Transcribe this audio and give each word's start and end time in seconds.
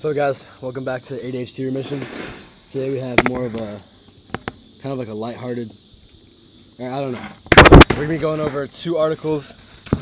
So 0.00 0.14
guys, 0.14 0.48
welcome 0.62 0.82
back 0.82 1.02
to 1.02 1.14
ADHD 1.14 1.66
remission. 1.66 2.00
Today 2.72 2.88
we 2.88 2.98
have 3.00 3.18
more 3.28 3.44
of 3.44 3.54
a 3.54 3.78
kind 4.80 4.94
of 4.94 4.98
like 4.98 5.08
a 5.08 5.12
lighthearted. 5.12 5.70
I 6.80 7.00
don't 7.02 7.12
know. 7.12 7.28
We're 7.90 8.06
gonna 8.06 8.08
be 8.08 8.16
going 8.16 8.40
over 8.40 8.66
two 8.66 8.96
articles 8.96 9.52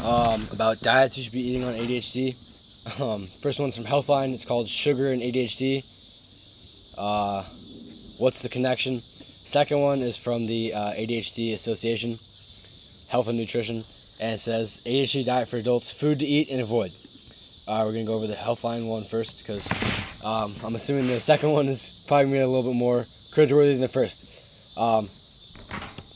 um, 0.05 0.47
about 0.53 0.79
diets 0.79 1.19
you 1.19 1.25
should 1.25 1.33
be 1.33 1.41
eating 1.41 1.65
on 1.65 1.75
ADHD. 1.75 3.01
Um, 3.01 3.27
first 3.43 3.59
one's 3.59 3.75
from 3.75 3.87
Healthline. 3.87 4.35
It's 4.35 4.45
called 4.45 4.69
Sugar 4.69 5.11
and 5.11 5.21
ADHD. 5.21 5.83
Uh, 6.97 7.43
what's 8.21 8.43
the 8.43 8.49
connection? 8.49 9.01
Second 9.01 9.81
one 9.81 9.99
is 9.99 10.17
from 10.17 10.47
the 10.47 10.75
uh, 10.75 10.93
ADHD 10.93 11.55
Association, 11.55 12.11
Health 13.11 13.27
and 13.27 13.37
Nutrition, 13.37 13.83
and 14.23 14.35
it 14.35 14.39
says 14.39 14.81
ADHD 14.87 15.27
diet 15.27 15.49
for 15.49 15.57
adults: 15.57 15.91
food 15.91 16.21
to 16.21 16.25
eat 16.25 16.51
and 16.51 16.61
avoid. 16.61 16.93
Uh, 17.69 17.83
we're 17.85 17.93
gonna 17.93 18.07
go 18.07 18.15
over 18.15 18.27
the 18.27 18.33
Healthline 18.33 18.89
one 18.89 19.05
first 19.05 19.45
because 19.45 19.71
um, 20.25 20.55
I'm 20.65 20.75
assuming 20.75 21.07
the 21.07 21.21
second 21.21 21.53
one 21.53 21.67
is 21.69 22.03
probably 22.09 22.25
gonna 22.25 22.37
be 22.37 22.41
a 22.41 22.49
little 22.49 22.73
bit 22.73 22.79
more 22.79 23.01
cringeworthy 23.01 23.73
than 23.73 23.83
the 23.83 23.89
first. 23.89 24.79
Um, 24.79 25.07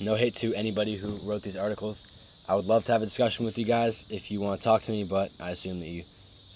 no 0.03 0.15
hate 0.15 0.35
to 0.37 0.55
anybody 0.55 0.97
who 0.97 1.11
wrote 1.29 1.43
these 1.43 1.59
articles. 1.59 2.47
I 2.49 2.55
would 2.55 2.65
love 2.65 2.87
to 2.87 2.93
have 2.93 3.03
a 3.03 3.05
discussion 3.05 3.45
with 3.45 3.59
you 3.59 3.67
guys 3.67 4.11
if 4.11 4.31
you 4.31 4.41
want 4.41 4.62
to 4.62 4.65
talk 4.65 4.81
to 4.83 4.93
me, 4.93 5.05
but 5.05 5.31
I 5.43 5.51
assume 5.51 5.81
that 5.81 5.87
you 5.87 6.05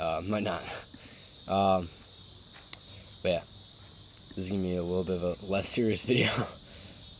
uh, 0.00 0.22
might 0.26 0.44
not. 0.44 0.62
Um, 1.46 1.86
but 3.22 3.28
yeah, 3.28 3.38
this 3.38 4.38
is 4.38 4.50
gonna 4.50 4.62
be 4.62 4.74
a 4.74 4.82
little 4.82 5.04
bit 5.04 5.22
of 5.22 5.22
a 5.22 5.52
less 5.52 5.68
serious 5.68 6.02
video 6.10 6.28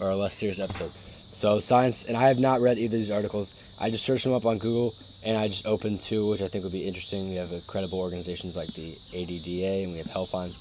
or 0.01 0.11
a 0.11 0.17
less 0.17 0.35
serious 0.35 0.59
episode. 0.59 0.91
So 0.91 1.61
science, 1.61 2.07
and 2.07 2.17
I 2.17 2.27
have 2.27 2.41
not 2.41 2.61
read 2.61 2.77
either 2.77 2.87
of 2.87 2.99
these 2.99 3.11
articles. 3.13 3.79
I 3.81 3.89
just 3.91 4.05
searched 4.05 4.25
them 4.25 4.33
up 4.33 4.45
on 4.45 4.59
Google 4.59 4.93
and 5.25 5.37
I 5.37 5.49
just 5.49 5.67
opened 5.67 6.01
two, 6.01 6.29
which 6.29 6.43
I 6.43 6.49
think 6.49 6.65
would 6.65 6.73
be 6.73 6.87
interesting. 6.87 7.29
We 7.29 7.37
have 7.37 7.51
credible 7.67 8.01
organizations 8.01 8.57
like 8.57 8.69
the 8.75 8.93
ADDA, 9.15 9.85
and 9.85 9.93
we 9.93 9.99
have 9.99 10.07
Healthline. 10.07 10.53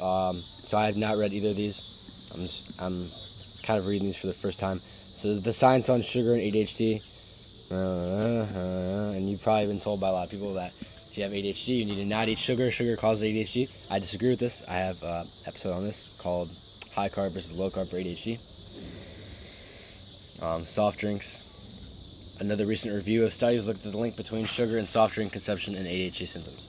Um, 0.00 0.36
so 0.36 0.78
I 0.78 0.86
have 0.86 0.96
not 0.96 1.16
read 1.16 1.32
either 1.32 1.50
of 1.50 1.56
these. 1.56 2.30
I'm 2.34 2.40
just, 2.42 2.80
I'm 2.80 3.66
kind 3.66 3.78
of 3.78 3.86
reading 3.86 4.06
these 4.06 4.16
for 4.16 4.26
the 4.26 4.32
first 4.32 4.60
time. 4.60 4.78
So 4.78 5.36
the 5.36 5.52
science 5.52 5.88
on 5.88 6.02
sugar 6.02 6.32
and 6.32 6.40
ADHD, 6.40 7.02
uh, 7.72 7.74
uh, 7.76 9.12
and 9.12 9.28
you've 9.28 9.42
probably 9.42 9.66
been 9.66 9.80
told 9.80 10.00
by 10.00 10.08
a 10.08 10.12
lot 10.12 10.24
of 10.24 10.30
people 10.30 10.54
that 10.54 10.72
if 11.10 11.18
you 11.18 11.24
have 11.24 11.32
ADHD, 11.32 11.78
you 11.78 11.84
need 11.84 11.96
to 11.96 12.06
not 12.06 12.28
eat 12.28 12.38
sugar. 12.38 12.70
Sugar 12.70 12.96
causes 12.96 13.24
ADHD. 13.24 13.68
I 13.90 13.98
disagree 13.98 14.30
with 14.30 14.38
this. 14.38 14.66
I 14.68 14.74
have 14.74 15.02
an 15.02 15.26
episode 15.46 15.72
on 15.72 15.82
this 15.82 16.18
called 16.22 16.48
High 16.94 17.08
Carb 17.08 17.32
versus 17.32 17.58
Low 17.58 17.68
Carb 17.68 17.90
for 17.90 17.96
ADHD. 17.96 18.38
Um, 20.42 20.64
soft 20.64 21.00
drinks, 21.00 21.49
Another 22.40 22.64
recent 22.64 22.94
review 22.94 23.24
of 23.24 23.34
studies 23.34 23.66
looked 23.66 23.84
at 23.84 23.92
the 23.92 23.98
link 23.98 24.16
between 24.16 24.46
sugar 24.46 24.78
and 24.78 24.88
soft 24.88 25.14
drink 25.14 25.30
consumption 25.30 25.74
and 25.74 25.86
ADHD 25.86 26.26
symptoms. 26.26 26.62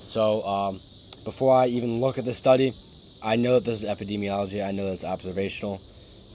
So, 0.00 0.46
um, 0.46 0.74
before 1.24 1.56
I 1.56 1.66
even 1.66 2.00
look 2.00 2.18
at 2.18 2.24
this 2.24 2.38
study, 2.38 2.72
I 3.24 3.34
know 3.34 3.54
that 3.54 3.64
this 3.64 3.82
is 3.82 3.90
epidemiology. 3.90 4.64
I 4.64 4.70
know 4.70 4.86
that 4.86 4.92
it's 4.94 5.04
observational. 5.04 5.80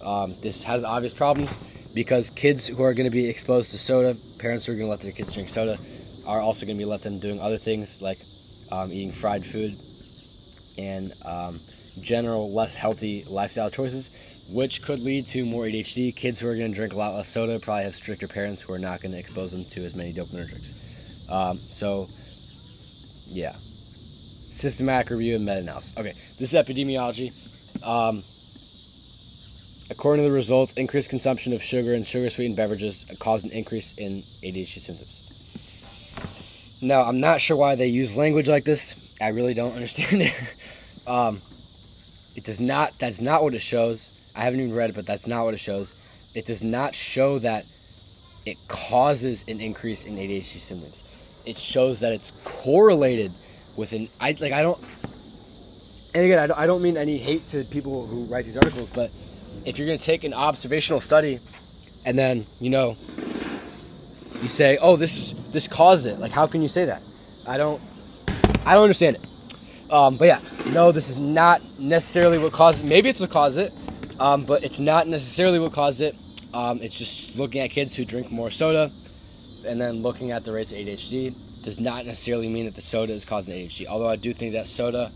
Um, 0.05 0.35
this 0.41 0.63
has 0.63 0.83
obvious 0.83 1.13
problems 1.13 1.57
because 1.95 2.29
kids 2.29 2.67
who 2.67 2.83
are 2.83 2.93
going 2.93 3.09
to 3.09 3.15
be 3.15 3.29
exposed 3.29 3.71
to 3.71 3.77
soda, 3.77 4.17
parents 4.39 4.65
who 4.65 4.73
are 4.73 4.75
going 4.75 4.87
to 4.87 4.91
let 4.91 4.99
their 4.99 5.13
kids 5.13 5.33
drink 5.33 5.47
soda, 5.47 5.77
are 6.27 6.41
also 6.41 6.65
going 6.65 6.77
to 6.77 6.83
be 6.83 6.85
let 6.85 7.03
them 7.03 7.19
doing 7.19 7.39
other 7.39 7.57
things 7.57 8.01
like 8.01 8.17
um, 8.69 8.91
eating 8.91 9.13
fried 9.13 9.45
food 9.45 9.71
and 10.77 11.13
um, 11.25 11.57
general 12.01 12.53
less 12.53 12.75
healthy 12.75 13.23
lifestyle 13.29 13.69
choices 13.69 14.11
which 14.51 14.81
could 14.81 14.99
lead 14.99 15.27
to 15.27 15.45
more 15.45 15.63
ADHD. 15.65 16.15
Kids 16.15 16.39
who 16.39 16.47
are 16.47 16.55
going 16.55 16.71
to 16.71 16.75
drink 16.75 16.93
a 16.93 16.97
lot 16.97 17.13
less 17.13 17.29
soda 17.29 17.59
probably 17.59 17.83
have 17.83 17.95
stricter 17.95 18.27
parents 18.27 18.61
who 18.61 18.73
are 18.73 18.79
not 18.79 19.01
going 19.01 19.11
to 19.11 19.19
expose 19.19 19.51
them 19.51 19.63
to 19.65 19.85
as 19.85 19.95
many 19.95 20.13
dopaminergics. 20.13 21.31
Um, 21.31 21.57
so, 21.57 22.07
yeah. 23.29 23.53
Systematic 23.53 25.09
review 25.11 25.35
and 25.35 25.45
meta 25.45 25.59
analysis. 25.59 25.97
Okay, 25.97 26.11
this 26.39 26.53
is 26.53 26.53
epidemiology. 26.53 27.31
Um, 27.85 28.21
according 29.89 30.25
to 30.25 30.29
the 30.29 30.35
results, 30.35 30.73
increased 30.73 31.09
consumption 31.09 31.53
of 31.53 31.61
sugar 31.61 31.93
and 31.93 32.05
sugar 32.05 32.29
sweetened 32.29 32.57
beverages 32.57 33.05
caused 33.19 33.45
an 33.45 33.51
increase 33.51 33.97
in 33.97 34.21
ADHD 34.43 34.79
symptoms. 34.79 35.23
Now, 36.83 37.03
I'm 37.03 37.19
not 37.19 37.41
sure 37.41 37.57
why 37.57 37.75
they 37.75 37.87
use 37.87 38.17
language 38.17 38.49
like 38.49 38.65
this. 38.65 39.17
I 39.21 39.29
really 39.29 39.53
don't 39.53 39.73
understand 39.75 40.21
it. 40.21 40.33
um, 41.07 41.39
it 42.35 42.43
does 42.43 42.59
not, 42.59 42.91
that's 42.99 43.21
not 43.21 43.41
what 43.41 43.53
it 43.53 43.61
shows. 43.61 44.09
I 44.35 44.41
haven't 44.41 44.59
even 44.59 44.75
read 44.75 44.89
it, 44.89 44.95
but 44.95 45.05
that's 45.05 45.27
not 45.27 45.45
what 45.45 45.53
it 45.53 45.59
shows. 45.59 46.31
It 46.35 46.45
does 46.45 46.63
not 46.63 46.95
show 46.95 47.39
that 47.39 47.65
it 48.45 48.57
causes 48.67 49.47
an 49.47 49.59
increase 49.61 50.05
in 50.05 50.15
ADHD 50.15 50.57
symptoms. 50.57 51.43
It 51.45 51.57
shows 51.57 51.99
that 52.01 52.11
it's 52.11 52.31
correlated 52.43 53.31
with 53.77 53.93
an 53.93 54.07
I 54.19 54.35
like 54.39 54.53
I 54.53 54.61
don't. 54.61 54.79
And 56.15 56.25
again, 56.25 56.39
I 56.39 56.47
don't, 56.47 56.59
I 56.59 56.67
don't 56.67 56.81
mean 56.81 56.97
any 56.97 57.17
hate 57.17 57.45
to 57.47 57.63
people 57.65 58.05
who 58.05 58.25
write 58.25 58.45
these 58.45 58.57
articles, 58.57 58.89
but 58.89 59.09
if 59.65 59.77
you're 59.77 59.87
going 59.87 59.97
to 59.97 60.05
take 60.05 60.23
an 60.23 60.33
observational 60.33 61.01
study 61.01 61.39
and 62.05 62.17
then 62.17 62.45
you 62.59 62.69
know 62.69 62.89
you 64.41 64.49
say, 64.49 64.77
"Oh, 64.81 64.95
this 64.95 65.31
this 65.51 65.67
caused 65.67 66.05
it," 66.05 66.19
like 66.19 66.31
how 66.31 66.47
can 66.47 66.61
you 66.61 66.67
say 66.67 66.85
that? 66.85 67.01
I 67.47 67.57
don't 67.57 67.81
I 68.65 68.73
don't 68.73 68.83
understand 68.83 69.17
it. 69.17 69.91
Um, 69.91 70.17
but 70.17 70.25
yeah, 70.25 70.39
no, 70.73 70.91
this 70.91 71.09
is 71.09 71.19
not 71.19 71.61
necessarily 71.79 72.37
what 72.37 72.51
caused 72.51 72.83
it. 72.83 72.87
Maybe 72.87 73.09
it's 73.09 73.19
what 73.19 73.29
caused 73.29 73.57
it. 73.57 73.71
Um, 74.19 74.45
but 74.45 74.63
it's 74.63 74.79
not 74.79 75.07
necessarily 75.07 75.59
what 75.59 75.73
caused 75.73 76.01
it. 76.01 76.15
Um, 76.53 76.79
it's 76.81 76.95
just 76.95 77.35
looking 77.35 77.61
at 77.61 77.71
kids 77.71 77.95
who 77.95 78.05
drink 78.05 78.31
more 78.31 78.51
soda 78.51 78.91
and 79.67 79.79
then 79.79 80.01
looking 80.01 80.31
at 80.31 80.43
the 80.43 80.51
rates 80.51 80.71
of 80.71 80.77
ADHD 80.77 81.63
does 81.63 81.79
not 81.79 82.05
necessarily 82.05 82.49
mean 82.49 82.65
that 82.65 82.75
the 82.75 82.81
soda 82.81 83.13
is 83.13 83.25
causing 83.25 83.55
ADHD. 83.55 83.87
Although 83.87 84.09
I 84.09 84.17
do 84.17 84.33
think 84.33 84.53
that 84.53 84.67
soda, 84.67 85.09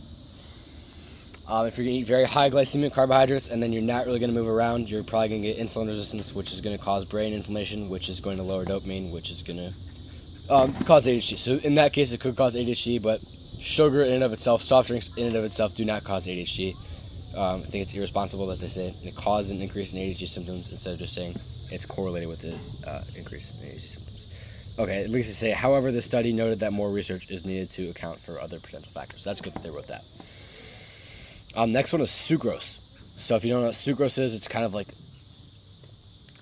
um, 1.50 1.68
if 1.68 1.78
you're 1.78 1.85
going 1.85 1.96
to 1.96 2.02
eat 2.02 2.08
very 2.08 2.25
high 2.25 2.50
glycemic 2.50 2.94
carbohydrates 2.94 3.50
and 3.50 3.62
then 3.62 3.72
you're 3.72 3.84
not 3.84 4.06
really 4.06 4.19
going 4.19 4.31
to 4.31 4.38
move 4.38 4.47
around, 4.47 4.90
you're 4.90 5.03
probably 5.03 5.29
going 5.29 5.41
to 5.44 5.53
get 5.53 5.58
insulin 5.58 5.88
resistance, 5.88 6.34
which 6.34 6.52
is 6.53 6.62
going 6.62 6.78
to 6.78 6.84
cause 6.84 7.06
brain 7.06 7.34
inflammation, 7.34 7.90
which 7.90 8.09
is 8.09 8.19
going 8.19 8.38
to 8.38 8.44
lower 8.44 8.66
dopamine, 8.66 9.14
which 9.14 9.29
is 9.29 9.44
going 9.44 9.59
to 9.59 10.53
um, 10.53 10.74
cause 10.85 11.06
ADHD. 11.06 11.38
So 11.38 11.59
in 11.68 11.75
that 11.75 11.94
case, 11.94 12.12
it 12.12 12.19
could 12.19 12.35
cause 12.35 12.56
ADHD, 12.56 13.02
but 13.02 13.19
sugar 13.62 14.03
in 14.03 14.14
and 14.14 14.24
of 14.24 14.34
itself, 14.34 14.62
soft 14.62 14.88
drinks 14.88 15.16
in 15.18 15.28
and 15.28 15.35
of 15.35 15.44
itself 15.44 15.75
do 15.75 15.85
not 15.85 16.03
cause 16.03 16.25
ADHD. 16.25 16.75
Um, 17.38 17.62
I 17.62 17.66
think 17.70 17.84
it's 17.84 17.94
irresponsible 17.94 18.48
that 18.48 18.59
they 18.59 18.68
say 18.68 18.94
it 19.03 19.16
caused 19.16 19.52
an 19.52 19.62
increase 19.62 19.94
in 19.94 20.00
ADHD 20.00 20.28
symptoms 20.28 20.72
instead 20.72 20.94
of 20.94 21.00
just 21.00 21.14
saying 21.14 21.34
it's 21.72 21.86
correlated 21.86 22.28
with 22.30 22.42
the 22.42 22.90
uh, 22.90 23.02
increase 23.16 23.62
in 23.62 23.70
ADHD 23.70 23.80
symptoms. 23.80 24.78
Okay, 24.80 25.03
at 25.03 25.09
least 25.09 25.30
they 25.30 25.34
say, 25.34 25.52
however, 25.52 25.92
the 25.92 26.02
study 26.02 26.34
noted 26.34 26.59
that 26.59 26.74
more 26.74 26.92
research 26.92 27.30
is 27.30 27.46
needed 27.46 27.70
to 27.72 27.90
account 27.90 28.18
for 28.18 28.40
other 28.40 28.59
potential 28.59 28.92
factors. 28.92 29.24
That's 29.24 29.42
good 29.42 29.53
that 29.53 29.64
they 29.64 29.70
wrote 29.70 29.88
that. 29.88 30.03
Um, 31.56 31.72
next 31.72 31.94
one 31.94 32.02
is 32.02 32.09
sucrose. 32.09 32.80
So 33.20 33.36
if 33.36 33.44
you 33.44 33.52
don't 33.52 33.62
know 33.62 33.68
what 33.68 33.76
sucrose 33.76 34.20
is, 34.20 34.36
it's 34.36 34.47
kind 34.47 34.66
of 34.66 34.74
like 34.74 34.88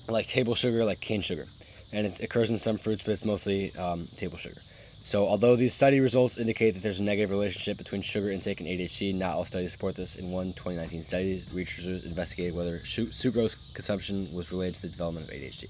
like 0.07 0.27
table 0.27 0.55
sugar, 0.55 0.85
like 0.85 0.99
cane 0.99 1.21
sugar, 1.21 1.45
and 1.91 2.05
it 2.05 2.19
occurs 2.21 2.51
in 2.51 2.57
some 2.57 2.77
fruits, 2.77 3.03
but 3.03 3.11
it's 3.11 3.25
mostly 3.25 3.75
um, 3.75 4.07
table 4.17 4.37
sugar. 4.37 4.59
So, 5.05 5.27
although 5.27 5.55
these 5.55 5.75
study 5.75 5.99
results 5.99 6.39
indicate 6.39 6.71
that 6.71 6.81
there's 6.81 6.99
a 6.99 7.03
negative 7.03 7.29
relationship 7.29 7.77
between 7.77 8.01
sugar 8.01 8.31
intake 8.31 8.59
and 8.59 8.67
ADHD, 8.67 9.13
not 9.13 9.35
all 9.35 9.45
studies 9.45 9.73
support 9.73 9.95
this. 9.95 10.15
In 10.15 10.31
one 10.31 10.47
2019 10.53 11.03
study, 11.03 11.43
researchers 11.53 12.07
investigated 12.07 12.55
whether 12.55 12.77
sucrose 12.79 13.75
consumption 13.75 14.27
was 14.33 14.51
related 14.51 14.77
to 14.77 14.81
the 14.81 14.87
development 14.87 15.27
of 15.27 15.35
ADHD. 15.35 15.69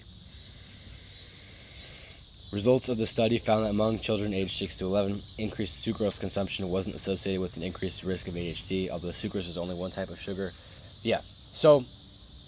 Results 2.53 2.87
of 2.87 2.97
the 2.97 3.05
study 3.05 3.37
found 3.37 3.65
that 3.65 3.71
among 3.71 3.99
children 3.99 4.33
aged 4.33 4.51
6 4.51 4.77
to 4.77 4.85
11, 4.85 5.19
increased 5.37 5.85
sucrose 5.85 6.17
consumption 6.17 6.69
wasn't 6.69 6.95
associated 6.95 7.41
with 7.41 7.57
an 7.57 7.63
increased 7.63 8.05
risk 8.05 8.29
of 8.29 8.35
ADHD, 8.35 8.89
although 8.89 9.09
sucrose 9.09 9.49
is 9.49 9.57
only 9.57 9.75
one 9.75 9.91
type 9.91 10.07
of 10.07 10.17
sugar. 10.17 10.53
Yeah, 11.03 11.19
so 11.19 11.83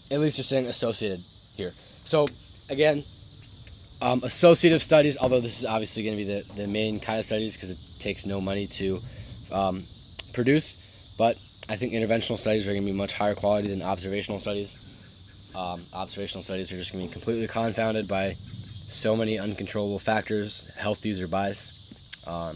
at 0.09 0.21
least 0.21 0.37
you're 0.37 0.45
saying 0.45 0.67
associated 0.67 1.19
here. 1.57 1.71
So, 2.05 2.29
again, 2.69 3.03
um, 4.01 4.21
associative 4.23 4.81
studies, 4.81 5.17
although 5.17 5.39
this 5.39 5.59
is 5.59 5.65
obviously 5.65 6.03
going 6.03 6.17
to 6.17 6.23
be 6.23 6.31
the, 6.31 6.53
the 6.53 6.67
main 6.67 6.99
kind 6.99 7.19
of 7.19 7.25
studies 7.25 7.55
because 7.55 7.71
it 7.71 7.79
takes 7.99 8.25
no 8.25 8.39
money 8.39 8.67
to 8.67 8.99
um, 9.51 9.83
produce, 10.33 11.15
but 11.17 11.37
I 11.69 11.75
think 11.75 11.93
interventional 11.93 12.37
studies 12.37 12.67
are 12.67 12.71
going 12.71 12.85
to 12.85 12.91
be 12.91 12.97
much 12.97 13.13
higher 13.13 13.35
quality 13.35 13.67
than 13.67 13.81
observational 13.81 14.39
studies. 14.39 14.77
Um, 15.55 15.81
observational 15.93 16.43
studies 16.43 16.71
are 16.71 16.77
just 16.77 16.93
going 16.93 17.03
to 17.03 17.09
be 17.09 17.13
completely 17.13 17.47
confounded 17.47 18.07
by 18.07 18.33
so 18.33 19.15
many 19.15 19.39
uncontrollable 19.39 19.99
factors, 19.99 20.73
health 20.77 21.05
user 21.05 21.27
bias. 21.27 22.23
Um, 22.27 22.55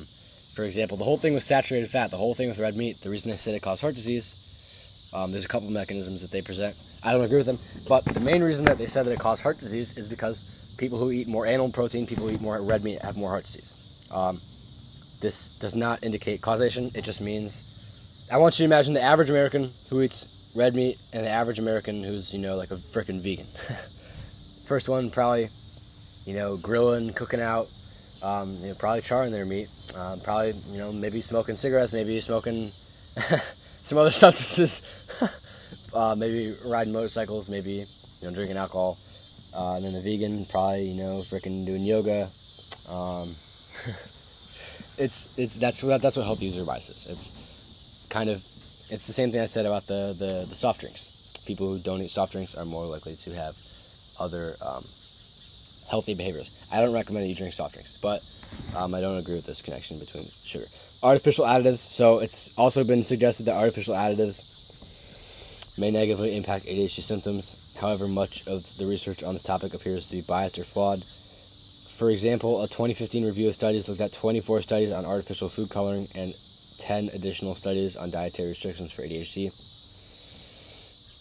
for 0.56 0.63
example, 0.63 0.98
the 0.98 1.04
whole 1.04 1.18
thing 1.18 1.33
with 1.33 1.44
saturated 1.44 1.89
fat, 1.89 2.12
the 2.12 2.18
whole 2.18 2.36
thing 2.36 2.50
with 2.50 2.60
red 2.60 2.75
meat, 2.75 2.98
the 3.01 3.10
reason 3.10 3.31
they 3.31 3.38
said 3.38 3.56
it 3.56 3.62
caused 3.62 3.81
heart 3.81 3.95
disease, 3.95 5.10
um, 5.13 5.31
there's 5.31 5.45
a 5.45 5.48
couple 5.48 5.69
mechanisms 5.71 6.21
that 6.21 6.31
they 6.31 6.42
present. 6.42 6.75
I 7.04 7.12
don't 7.12 7.24
agree 7.24 7.38
with 7.38 7.48
them, 7.48 7.57
but 7.89 8.06
the 8.13 8.19
main 8.19 8.44
reason 8.44 8.66
that 8.66 8.77
they 8.77 8.86
said 8.86 9.06
that 9.06 9.12
it 9.12 9.19
caused 9.19 9.42
heart 9.42 9.60
disease 9.60 9.98
is 9.98 10.07
because 10.07 10.61
people 10.77 10.97
who 10.97 11.12
eat 11.12 11.27
more 11.27 11.45
animal 11.45 11.71
protein, 11.71 12.07
people 12.07 12.27
who 12.27 12.33
eat 12.33 12.41
more 12.41 12.62
red 12.62 12.83
meat 12.83 13.00
have 13.01 13.18
more 13.18 13.29
heart 13.29 13.44
disease. 13.44 14.07
Um, 14.13 14.35
this 15.21 15.57
does 15.59 15.75
not 15.75 16.03
indicate 16.03 16.41
causation. 16.41 16.89
It 16.95 17.03
just 17.03 17.21
means 17.21 18.27
I 18.31 18.38
want 18.38 18.57
you 18.59 18.63
to 18.63 18.73
imagine 18.73 18.94
the 18.94 19.01
average 19.01 19.29
American 19.29 19.69
who 19.89 20.01
eats 20.01 20.53
red 20.56 20.73
meat 20.75 20.97
and 21.13 21.25
the 21.25 21.29
average 21.29 21.59
American 21.59 22.03
who's 22.03 22.33
you 22.33 22.39
know 22.39 22.56
like 22.56 22.71
a 22.71 22.75
freaking 22.75 23.21
vegan. 23.21 23.45
First 24.65 24.88
one 24.89 25.12
probably, 25.12 25.47
you 26.25 26.33
know, 26.33 26.57
grilling, 26.57 27.13
cooking 27.13 27.41
out, 27.41 27.68
Um, 28.23 28.56
you 28.62 28.69
know, 28.69 28.75
probably 28.75 29.01
charring 29.01 29.31
their 29.31 29.45
meat. 29.45 29.68
Um, 29.97 30.19
probably, 30.21 30.53
you 30.71 30.77
know, 30.77 30.91
maybe 30.94 31.21
smoking 31.21 31.56
cigarettes, 31.56 31.91
maybe 31.91 32.21
smoking 32.21 32.69
some 33.83 33.97
other 33.97 34.12
substances. 34.23 34.81
uh, 35.94 36.15
maybe 36.18 36.53
riding 36.65 36.94
motorcycles, 36.94 37.50
maybe 37.50 37.83
you 38.21 38.27
know 38.27 38.33
drinking 38.33 38.57
alcohol. 38.57 38.97
Uh, 39.56 39.75
and 39.75 39.86
then 39.86 39.94
the 39.94 40.01
vegan, 40.01 40.45
probably 40.50 40.89
you 40.89 41.01
know 41.01 41.21
freaking 41.27 41.65
doing 41.65 41.83
yoga. 41.83 42.24
Um, 42.89 43.30
it's 44.98 45.38
it's 45.38 45.56
that's 45.56 45.83
what 45.83 46.01
that's 46.01 46.18
what 46.18 46.25
health 46.25 46.42
user 46.42 46.62
advice 46.62 46.89
is. 46.89 47.07
It's 47.09 48.07
kind 48.09 48.30
of 48.30 48.38
it's 48.92 49.07
the 49.07 49.13
same 49.13 49.31
thing 49.31 49.39
I 49.39 49.45
said 49.45 49.65
about 49.65 49.88
the, 49.88 50.13
the, 50.19 50.45
the 50.50 50.56
soft 50.56 50.81
drinks. 50.81 51.07
People 51.48 51.71
who 51.71 51.80
don't 51.80 52.01
eat 52.01 52.12
soft 52.12 52.33
drinks 52.33 52.56
are 52.56 52.65
more 52.65 52.86
likely 52.86 53.15
to 53.15 53.30
have 53.31 53.56
other 54.19 54.53
um, 54.62 54.83
healthy 55.89 56.13
behaviors. 56.13 56.68
I 56.74 56.81
don't 56.81 56.94
recommend 56.94 57.24
that 57.24 57.30
you 57.30 57.36
drink 57.36 57.54
soft 57.54 57.74
drinks, 57.74 57.97
but 58.01 58.19
um, 58.75 58.94
I 58.94 59.00
don't 59.00 59.18
agree 59.18 59.36
with 59.36 59.45
this 59.45 59.62
connection 59.62 59.97
between 59.97 60.25
sugar. 60.44 60.65
Artificial 61.04 61.45
additives. 61.45 61.80
So 61.80 62.19
it's 62.19 62.57
also 62.59 62.83
been 62.83 63.06
suggested 63.06 63.45
that 63.45 63.56
artificial 63.56 63.95
additives 63.95 64.61
may 65.77 65.91
negatively 65.91 66.35
impact 66.35 66.65
ADHD 66.65 67.01
symptoms. 67.01 67.77
However, 67.79 68.07
much 68.07 68.47
of 68.47 68.63
the 68.77 68.85
research 68.85 69.23
on 69.23 69.33
this 69.33 69.44
topic 69.44 69.73
appears 69.73 70.07
to 70.07 70.18
be 70.18 70.23
biased 70.27 70.59
or 70.59 70.63
flawed. 70.63 71.03
For 71.03 72.09
example, 72.09 72.63
a 72.63 72.68
2015 72.68 73.25
review 73.25 73.47
of 73.47 73.56
studies 73.56 73.88
looked 73.88 74.01
at 74.01 74.13
24 74.13 74.62
studies 74.63 74.91
on 74.91 75.06
artificial 75.06 75.50
food 75.50 75.69
coloring 75.69 76.07
and 76.15 76.33
10 76.79 77.09
additional 77.13 77.53
studies 77.53 77.95
on 77.95 78.09
dietary 78.09 78.50
restrictions 78.50 78.91
for 78.91 79.03
ADHD. 79.03 79.51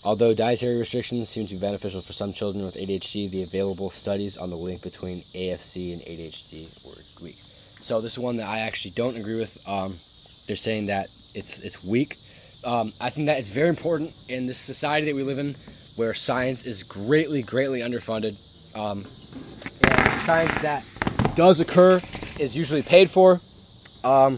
Although 0.03 0.35
dietary 0.35 0.79
restrictions 0.79 1.29
seem 1.29 1.47
to 1.47 1.55
be 1.55 1.61
beneficial 1.61 2.01
for 2.01 2.15
some 2.15 2.33
children 2.33 2.65
with 2.65 2.77
ADHD, 2.77 3.31
the 3.31 3.43
available 3.43 3.91
studies 3.91 4.39
on 4.39 4.49
the 4.49 4.57
link 4.57 4.83
between 4.83 5.21
AFC 5.37 5.93
and 5.93 6.01
ADHD 6.01 6.65
were 6.87 6.97
weak. 7.23 7.37
So 7.37 8.01
this 8.01 8.13
is 8.13 8.19
one 8.19 8.39
that 8.39 8.49
I 8.49 8.61
actually 8.61 8.93
don't 8.93 9.17
agree 9.17 9.39
with. 9.39 9.63
Um, 9.69 9.93
they're 10.47 10.57
saying 10.57 10.87
that 10.87 11.07
it's 11.35 11.61
it's 11.61 11.85
weak. 11.85 12.17
Um, 12.65 12.93
I 13.01 13.11
think 13.11 13.27
that 13.27 13.39
it's 13.39 13.49
very 13.49 13.69
important 13.69 14.13
in 14.29 14.47
this 14.47 14.59
society 14.59 15.07
that 15.07 15.15
we 15.15 15.23
live 15.23 15.39
in, 15.39 15.55
where 15.97 16.13
science 16.15 16.67
is 16.67 16.83
greatly, 16.83 17.43
greatly 17.43 17.81
underfunded. 17.81 18.37
Um, 18.77 18.99
and 19.85 20.21
science 20.21 20.61
that 20.63 20.85
does 21.35 21.61
occur 21.61 22.01
is 22.39 22.57
usually 22.57 22.83
paid 22.83 23.11
for. 23.11 23.41
Um, 24.05 24.35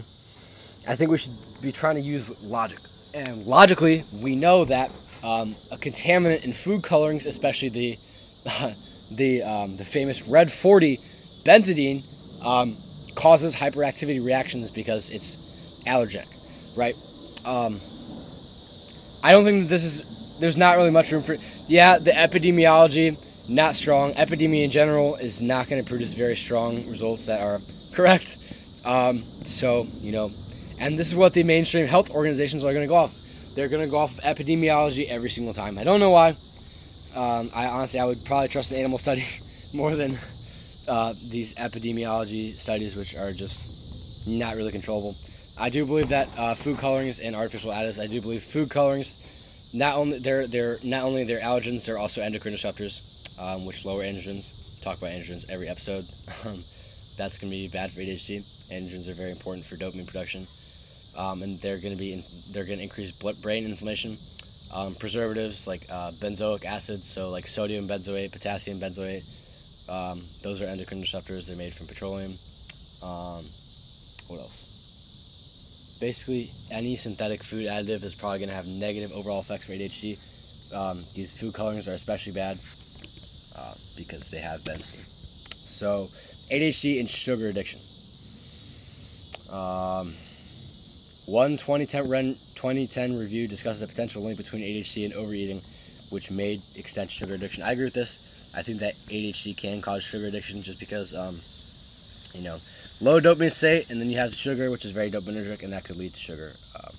I 0.87 0.95
think 0.95 1.11
we 1.11 1.17
should 1.17 1.33
be 1.61 1.71
trying 1.71 1.95
to 1.95 2.01
use 2.01 2.43
logic. 2.43 2.79
And 3.13 3.45
logically, 3.45 4.03
we 4.21 4.35
know 4.35 4.65
that 4.65 4.89
um, 5.23 5.55
a 5.71 5.77
contaminant 5.77 6.43
in 6.43 6.53
food 6.53 6.83
colorings, 6.83 7.25
especially 7.25 7.69
the 7.69 7.97
the 9.15 9.43
um, 9.43 9.77
the 9.77 9.85
famous 9.85 10.27
red 10.27 10.51
40 10.51 10.97
benzidine, 11.45 12.01
um, 12.45 12.75
causes 13.15 13.55
hyperactivity 13.55 14.23
reactions 14.25 14.71
because 14.71 15.09
it's 15.09 15.83
allergenic, 15.85 16.27
right? 16.77 16.95
Um, 17.45 17.79
I 19.23 19.31
don't 19.31 19.45
think 19.45 19.63
that 19.63 19.69
this 19.69 19.83
is. 19.83 20.39
There's 20.39 20.57
not 20.57 20.75
really 20.77 20.91
much 20.91 21.11
room 21.11 21.23
for. 21.23 21.35
Yeah, 21.67 21.97
the 21.97 22.11
epidemiology 22.11 23.17
not 23.49 23.75
strong. 23.75 24.11
Epidemia 24.13 24.65
in 24.65 24.71
general 24.71 25.15
is 25.15 25.41
not 25.41 25.67
going 25.67 25.81
to 25.81 25.89
produce 25.89 26.13
very 26.13 26.35
strong 26.35 26.75
results 26.89 27.25
that 27.27 27.41
are 27.41 27.59
correct. 27.93 28.37
Um, 28.85 29.19
so 29.19 29.87
you 30.01 30.11
know, 30.11 30.31
and 30.79 30.97
this 30.97 31.07
is 31.07 31.15
what 31.15 31.33
the 31.33 31.43
mainstream 31.43 31.87
health 31.87 32.11
organizations 32.11 32.63
are 32.63 32.73
going 32.73 32.83
to 32.83 32.89
go 32.89 32.95
off. 32.95 33.15
They're 33.55 33.69
going 33.69 33.83
to 33.83 33.89
go 33.89 33.97
off 33.97 34.17
epidemiology 34.21 35.07
every 35.07 35.29
single 35.29 35.53
time. 35.53 35.77
I 35.77 35.83
don't 35.83 35.99
know 35.99 36.09
why. 36.09 36.29
Um, 37.15 37.49
I 37.55 37.67
honestly, 37.67 37.99
I 37.99 38.05
would 38.05 38.23
probably 38.25 38.47
trust 38.47 38.71
an 38.71 38.77
animal 38.77 38.97
study 38.97 39.23
more 39.73 39.95
than 39.95 40.17
uh, 40.87 41.13
these 41.29 41.55
epidemiology 41.55 42.51
studies, 42.51 42.95
which 42.95 43.15
are 43.15 43.31
just 43.31 44.27
not 44.27 44.55
really 44.55 44.71
controllable. 44.71 45.15
I 45.59 45.69
do 45.69 45.85
believe 45.85 46.09
that 46.09 46.27
uh, 46.37 46.55
food 46.55 46.77
colorings 46.77 47.19
and 47.19 47.35
artificial 47.35 47.71
additives. 47.71 47.99
I 47.99 48.07
do 48.07 48.21
believe 48.21 48.41
food 48.43 48.69
colorings, 48.69 49.71
not 49.73 49.95
only 49.95 50.19
they're 50.19 50.47
they're 50.47 50.77
not 50.83 51.03
only 51.03 51.23
they're 51.23 51.41
allergens, 51.41 51.85
they're 51.85 51.97
also 51.97 52.21
endocrine 52.21 52.53
disruptors, 52.53 53.39
um, 53.39 53.65
which 53.65 53.85
lower 53.85 54.03
androgens. 54.03 54.81
Talk 54.83 54.97
about 54.97 55.11
androgens 55.11 55.49
every 55.49 55.67
episode. 55.67 56.05
Um, 56.45 56.59
that's 57.15 57.37
going 57.37 57.51
to 57.51 57.55
be 57.55 57.69
bad 57.69 57.91
for 57.91 58.01
ADHD. 58.01 58.41
Androgens 58.73 59.07
are 59.07 59.13
very 59.13 59.29
important 59.29 59.63
for 59.63 59.75
dopamine 59.75 60.07
production 60.07 60.47
um, 61.17 61.41
and 61.43 61.59
they're 61.59 61.79
going 61.79 61.93
to 61.93 61.99
be 61.99 62.13
in, 62.13 62.23
they're 62.51 62.65
going 62.65 62.77
to 62.77 62.83
increase 62.83 63.11
brain 63.41 63.65
inflammation. 63.65 64.17
Um, 64.73 64.95
preservatives 64.95 65.67
like 65.67 65.81
uh, 65.91 66.09
benzoic 66.17 66.65
acid, 66.65 66.99
so 66.99 67.29
like 67.29 67.45
sodium 67.45 67.87
benzoate, 67.87 68.31
potassium 68.31 68.79
benzoate, 68.79 69.21
um, 69.87 70.19
those 70.41 70.61
are 70.61 70.65
endocrine 70.65 71.03
disruptors. 71.03 71.47
They're 71.47 71.57
made 71.57 71.73
from 71.73 71.85
petroleum. 71.85 72.31
Um, 73.03 73.43
what 74.27 74.39
else? 74.39 74.62
Basically, 75.99 76.49
any 76.71 76.95
synthetic 76.95 77.43
food 77.43 77.65
additive 77.65 78.03
is 78.03 78.15
probably 78.15 78.39
going 78.39 78.49
to 78.49 78.55
have 78.55 78.67
negative 78.67 79.11
overall 79.13 79.39
effects 79.39 79.65
for 79.65 79.73
ADHD. 79.73 80.17
Um, 80.73 80.97
these 81.15 81.31
food 81.31 81.53
colorings 81.53 81.87
are 81.87 81.93
especially 81.93 82.33
bad 82.33 82.57
uh, 83.57 83.73
because 83.95 84.29
they 84.29 84.39
have 84.39 84.61
benzene. 84.61 85.05
So, 85.05 86.07
ADHD 86.51 86.99
and 86.99 87.09
sugar 87.09 87.47
addiction. 87.47 87.79
Um, 89.53 90.13
one 91.25 91.57
2010, 91.57 92.03
2010 92.03 93.17
review 93.17 93.47
discusses 93.47 93.81
a 93.81 93.87
potential 93.87 94.23
link 94.23 94.37
between 94.37 94.61
ADHD 94.61 95.05
and 95.05 95.13
overeating, 95.13 95.61
which 96.09 96.31
may 96.31 96.59
extend 96.75 97.09
sugar 97.09 97.35
addiction. 97.35 97.63
I 97.63 97.71
agree 97.71 97.85
with 97.85 97.93
this. 97.93 98.51
I 98.55 98.61
think 98.61 98.79
that 98.79 98.93
ADHD 98.93 99.55
can 99.57 99.81
cause 99.81 100.03
sugar 100.03 100.27
addiction 100.27 100.61
just 100.63 100.79
because, 100.79 101.15
um, 101.15 101.35
you 102.37 102.43
know, 102.43 102.57
low 103.03 103.19
dopamine 103.19 103.51
state, 103.51 103.89
and 103.89 103.99
then 103.99 104.09
you 104.09 104.17
have 104.17 104.33
sugar, 104.33 104.71
which 104.71 104.85
is 104.85 104.91
very 104.91 105.11
dopaminergic, 105.11 105.63
and 105.63 105.73
that 105.73 105.83
could 105.83 105.97
lead 105.97 106.11
to 106.11 106.17
sugar, 106.17 106.51
um, 106.79 106.93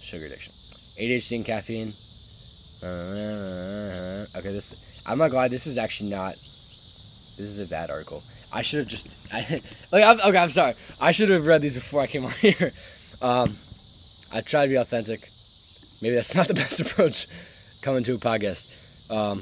sugar 0.00 0.26
addiction. 0.26 0.52
ADHD 0.96 1.36
and 1.36 1.44
caffeine. 1.44 1.92
Uh, 2.82 4.24
okay, 4.38 4.52
this. 4.52 5.02
I'm 5.06 5.18
not 5.18 5.30
glad. 5.30 5.50
This 5.50 5.66
is 5.66 5.76
actually 5.78 6.10
not. 6.10 6.34
This 6.34 7.40
is 7.40 7.66
a 7.66 7.68
bad 7.68 7.90
article. 7.90 8.22
I 8.52 8.62
should 8.62 8.80
have 8.80 8.88
just. 8.88 9.08
I, 9.32 9.60
like, 9.90 10.04
I'm, 10.04 10.20
okay, 10.28 10.38
I'm 10.38 10.50
sorry. 10.50 10.74
I 11.00 11.10
should 11.10 11.30
have 11.30 11.46
read 11.46 11.60
these 11.60 11.74
before 11.74 12.00
I 12.00 12.06
came 12.06 12.24
on 12.24 12.30
here. 12.40 12.70
Um, 13.20 13.56
I 14.32 14.40
try 14.40 14.64
to 14.64 14.68
be 14.68 14.76
authentic. 14.76 15.20
Maybe 16.02 16.14
that's 16.14 16.34
not 16.36 16.46
the 16.46 16.54
best 16.54 16.80
approach 16.80 17.26
coming 17.82 18.04
to 18.04 18.14
a 18.14 18.18
podcast. 18.18 18.70
Um, 19.10 19.38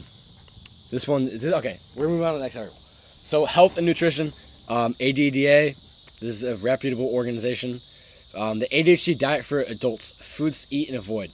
this 0.91 1.07
one, 1.07 1.27
this, 1.27 1.53
okay, 1.55 1.77
we're 1.97 2.09
moving 2.09 2.25
on 2.25 2.33
to 2.33 2.39
the 2.39 2.45
next 2.45 2.57
article. 2.57 2.77
So, 2.77 3.45
health 3.45 3.77
and 3.77 3.87
nutrition, 3.87 4.33
um, 4.69 4.95
ADDA, 4.95 5.75
this 6.21 6.23
is 6.23 6.45
a 6.45 6.57
reputable 6.65 7.11
organization. 7.13 7.79
Um, 8.39 8.59
the 8.59 8.67
ADHD 8.67 9.19
diet 9.19 9.45
for 9.45 9.61
adults, 9.61 10.11
foods 10.37 10.67
to 10.67 10.75
eat 10.75 10.89
and 10.89 10.99
avoid. 10.99 11.29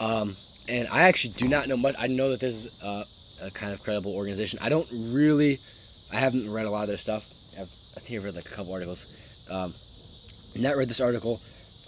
Um, 0.00 0.34
and 0.68 0.88
I 0.88 1.02
actually 1.02 1.34
do 1.34 1.48
not 1.48 1.68
know 1.68 1.76
much. 1.76 1.94
I 1.98 2.06
know 2.06 2.30
that 2.30 2.40
this 2.40 2.64
is 2.64 2.82
uh, 2.82 3.04
a 3.46 3.50
kind 3.50 3.72
of 3.72 3.82
credible 3.82 4.14
organization. 4.14 4.58
I 4.62 4.68
don't 4.68 4.86
really, 4.92 5.58
I 6.12 6.16
haven't 6.16 6.50
read 6.50 6.66
a 6.66 6.70
lot 6.70 6.82
of 6.82 6.88
their 6.88 6.98
stuff. 6.98 7.28
I've, 7.58 7.68
I 7.96 8.00
think 8.00 8.18
I've 8.18 8.24
read 8.24 8.34
like 8.34 8.46
a 8.46 8.54
couple 8.54 8.72
articles. 8.72 9.46
Um, 9.50 9.74
not 10.62 10.76
read 10.76 10.88
this 10.88 11.00
article. 11.00 11.40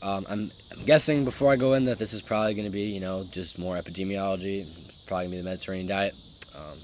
Um, 0.03 0.27
I'm, 0.29 0.51
I'm, 0.77 0.85
guessing 0.85 1.25
before 1.25 1.51
I 1.51 1.57
go 1.57 1.75
in 1.75 1.87
that 1.87 1.99
this 1.99 2.13
is 2.13 2.21
probably 2.21 2.55
going 2.55 2.67
to 2.67 2.73
be, 2.73 2.83
you 2.83 3.01
know, 3.01 3.25
just 3.31 3.59
more 3.59 3.77
epidemiology. 3.77 4.67
Probably 5.07 5.27
going 5.27 5.31
to 5.31 5.37
be 5.37 5.43
the 5.43 5.49
Mediterranean 5.49 5.89
diet. 5.89 6.15
Um, 6.57 6.79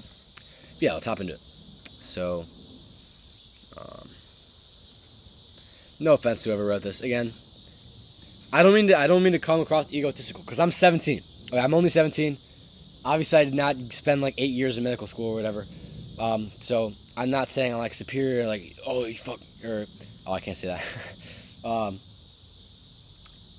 yeah, 0.79 0.93
let's 0.93 1.05
hop 1.05 1.19
into 1.19 1.33
it. 1.33 1.39
So, 1.39 2.43
um, 3.77 4.07
no 6.01 6.13
offense 6.13 6.43
to 6.43 6.49
whoever 6.49 6.65
wrote 6.65 6.81
this. 6.81 7.01
Again, 7.01 7.31
I 8.53 8.63
don't 8.63 8.73
mean 8.73 8.87
to. 8.87 8.97
I 8.97 9.07
don't 9.07 9.23
mean 9.23 9.33
to 9.33 9.39
come 9.39 9.61
across 9.61 9.93
egotistical 9.93 10.43
because 10.43 10.59
I'm 10.59 10.71
17. 10.71 11.21
Okay, 11.51 11.59
I'm 11.59 11.73
only 11.73 11.89
17. 11.89 12.37
Obviously, 13.05 13.39
I 13.39 13.45
did 13.45 13.53
not 13.53 13.75
spend 13.75 14.21
like 14.21 14.35
eight 14.37 14.51
years 14.51 14.77
in 14.77 14.83
medical 14.83 15.07
school 15.07 15.31
or 15.31 15.35
whatever. 15.35 15.63
Um, 16.19 16.45
so 16.45 16.91
I'm 17.17 17.29
not 17.29 17.47
saying 17.47 17.73
I'm 17.73 17.79
like 17.79 17.93
superior, 17.93 18.47
like 18.47 18.63
oh 18.85 19.05
you 19.05 19.15
fuck 19.15 19.39
or 19.65 19.85
oh 20.27 20.33
I 20.33 20.39
can't 20.39 20.57
say 20.57 20.67
that. 20.67 20.83
Um, 21.63 21.99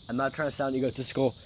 I'm 0.08 0.16
not 0.16 0.34
trying 0.34 0.48
to 0.48 0.52
sound 0.52 0.74
egotistical. 0.74 1.36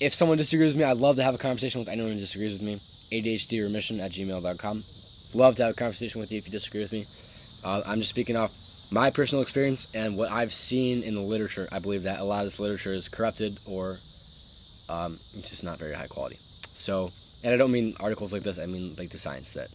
If 0.00 0.14
someone 0.14 0.38
disagrees 0.38 0.74
with 0.74 0.78
me, 0.78 0.84
I'd 0.84 0.98
love 0.98 1.16
to 1.16 1.24
have 1.24 1.34
a 1.34 1.38
conversation 1.38 1.80
with 1.80 1.88
anyone 1.88 2.12
who 2.12 2.20
disagrees 2.20 2.52
with 2.52 2.62
me. 2.62 2.74
ADHD 3.10 3.64
remission 3.64 3.98
at 3.98 4.12
gmail.com. 4.12 4.84
Love 5.34 5.56
to 5.56 5.64
have 5.64 5.72
a 5.72 5.76
conversation 5.76 6.20
with 6.20 6.30
you 6.30 6.38
if 6.38 6.46
you 6.46 6.52
disagree 6.52 6.82
with 6.82 6.92
me. 6.92 7.04
Uh, 7.64 7.82
I'm 7.84 7.98
just 7.98 8.10
speaking 8.10 8.36
off 8.36 8.52
my 8.94 9.10
personal 9.10 9.42
experience 9.42 9.92
and 9.92 10.16
what 10.16 10.30
I've 10.30 10.54
seen 10.54 11.02
in 11.02 11.14
the 11.14 11.20
literature. 11.20 11.66
I 11.72 11.80
believe 11.80 12.04
that 12.04 12.20
a 12.20 12.24
lot 12.24 12.40
of 12.40 12.46
this 12.46 12.60
literature 12.60 12.92
is 12.92 13.08
corrupted 13.08 13.58
or 13.66 13.98
um, 14.88 15.14
it's 15.34 15.50
just 15.50 15.64
not 15.64 15.78
very 15.78 15.94
high 15.94 16.06
quality. 16.06 16.36
So, 16.36 17.10
and 17.42 17.52
I 17.52 17.56
don't 17.56 17.72
mean 17.72 17.94
articles 17.98 18.32
like 18.32 18.42
this, 18.42 18.58
I 18.58 18.66
mean 18.66 18.94
like 18.96 19.10
the 19.10 19.18
science 19.18 19.52
that 19.54 19.68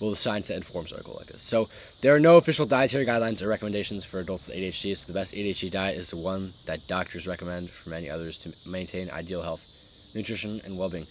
well, 0.00 0.10
the 0.10 0.16
science 0.16 0.48
that 0.48 0.56
informs 0.56 0.92
article 0.92 1.14
like 1.18 1.26
this. 1.26 1.42
So 1.42 1.68
there 2.02 2.14
are 2.14 2.20
no 2.20 2.36
official 2.36 2.66
dietary 2.66 3.04
guidelines 3.04 3.42
or 3.42 3.48
recommendations 3.48 4.04
for 4.04 4.20
adults 4.20 4.46
with 4.46 4.56
ADHD. 4.56 4.96
So 4.96 5.12
the 5.12 5.18
best 5.18 5.34
ADHD 5.34 5.70
diet 5.72 5.96
is 5.96 6.10
the 6.10 6.16
one 6.16 6.50
that 6.66 6.86
doctors 6.86 7.26
recommend 7.26 7.70
for 7.70 7.90
many 7.90 8.08
others 8.10 8.38
to 8.38 8.70
maintain 8.70 9.10
ideal 9.10 9.42
health, 9.42 10.12
nutrition, 10.14 10.60
and 10.64 10.78
well-being. 10.78 11.06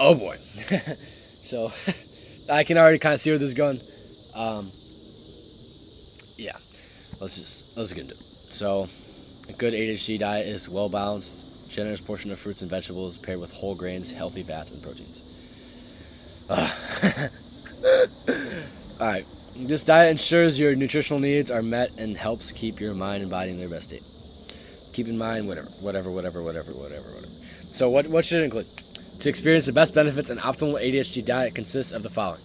Oh 0.00 0.14
boy. 0.14 0.36
so 0.36 1.72
I 2.52 2.64
can 2.64 2.76
already 2.76 2.98
kind 2.98 3.14
of 3.14 3.20
see 3.20 3.30
where 3.30 3.38
this 3.38 3.48
is 3.48 3.54
going. 3.54 3.78
Um, 4.34 4.70
yeah, 6.36 6.56
let's 7.24 7.36
just 7.36 7.76
let's 7.76 7.92
get 7.92 8.02
into 8.02 8.14
it. 8.14 8.20
So, 8.20 8.86
a 9.48 9.52
good 9.54 9.72
ADHD 9.72 10.18
diet 10.18 10.46
is 10.46 10.68
well 10.68 10.90
balanced, 10.90 11.72
generous 11.72 12.00
portion 12.00 12.30
of 12.30 12.38
fruits 12.38 12.60
and 12.60 12.70
vegetables 12.70 13.16
paired 13.16 13.40
with 13.40 13.50
whole 13.52 13.74
grains, 13.74 14.12
healthy 14.12 14.42
fats, 14.42 14.72
and 14.72 14.82
proteins. 14.82 15.20
Ah. 16.50 16.68
All 19.00 19.06
right. 19.08 19.24
This 19.56 19.84
diet 19.84 20.10
ensures 20.10 20.58
your 20.58 20.74
nutritional 20.74 21.20
needs 21.20 21.50
are 21.50 21.62
met 21.62 21.96
and 21.98 22.16
helps 22.16 22.52
keep 22.52 22.80
your 22.80 22.92
mind 22.92 23.22
and 23.22 23.30
body 23.30 23.52
in 23.52 23.58
their 23.58 23.68
best 23.68 23.88
state. 23.88 24.02
Keep 24.94 25.08
in 25.08 25.16
mind 25.16 25.48
whatever, 25.48 25.68
whatever, 25.80 26.10
whatever, 26.10 26.42
whatever, 26.42 26.72
whatever, 26.72 27.08
whatever. 27.08 27.26
So 27.26 27.88
what 27.88 28.06
what 28.08 28.24
should 28.24 28.40
it 28.40 28.44
include? 28.44 28.66
To 29.20 29.28
experience 29.30 29.64
the 29.64 29.72
best 29.72 29.94
benefits, 29.94 30.28
an 30.28 30.38
optimal 30.38 30.78
ADHD 30.78 31.24
diet 31.24 31.54
consists 31.54 31.92
of 31.92 32.02
the 32.02 32.10
following: 32.10 32.42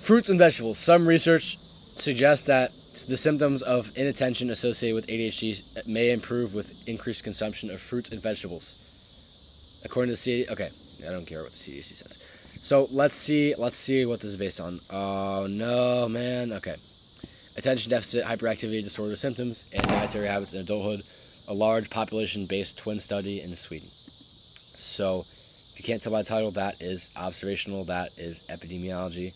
fruits 0.00 0.30
and 0.30 0.38
vegetables. 0.38 0.78
Some 0.78 1.06
research 1.06 1.58
suggests 1.58 2.46
that 2.46 2.70
the 3.04 3.16
symptoms 3.16 3.62
of 3.62 3.96
inattention 3.96 4.50
associated 4.50 4.94
with 4.94 5.06
ADHD 5.06 5.86
may 5.86 6.12
improve 6.12 6.54
with 6.54 6.88
increased 6.88 7.24
consumption 7.24 7.70
of 7.70 7.80
fruits 7.80 8.10
and 8.10 8.22
vegetables. 8.22 9.82
According 9.84 10.14
to 10.14 10.22
the 10.22 10.44
CDC, 10.44 10.50
okay, 10.52 10.68
I 11.06 11.12
don't 11.12 11.26
care 11.26 11.42
what 11.42 11.52
the 11.52 11.56
CDC 11.56 11.94
says. 11.94 12.22
So 12.60 12.88
let's 12.90 13.14
see. 13.14 13.54
Let's 13.56 13.76
see 13.76 14.06
what 14.06 14.20
this 14.20 14.30
is 14.30 14.36
based 14.36 14.60
on. 14.60 14.80
Oh 14.90 15.46
no, 15.48 16.08
man. 16.08 16.52
Okay. 16.52 16.74
Attention 17.56 17.90
deficit 17.90 18.24
hyperactivity 18.24 18.82
disorder 18.82 19.16
symptoms 19.16 19.70
and 19.72 19.82
dietary 19.86 20.26
habits 20.26 20.52
in 20.52 20.60
adulthood. 20.60 21.02
A 21.48 21.54
large 21.54 21.88
population-based 21.90 22.76
twin 22.76 22.98
study 22.98 23.40
in 23.40 23.54
Sweden. 23.54 23.86
So, 23.86 25.20
if 25.20 25.74
you 25.78 25.84
can't 25.84 26.02
tell 26.02 26.10
by 26.10 26.22
the 26.22 26.28
title, 26.28 26.50
that 26.52 26.80
is 26.80 27.14
observational. 27.16 27.84
That 27.84 28.08
is 28.18 28.48
epidemiology. 28.50 29.32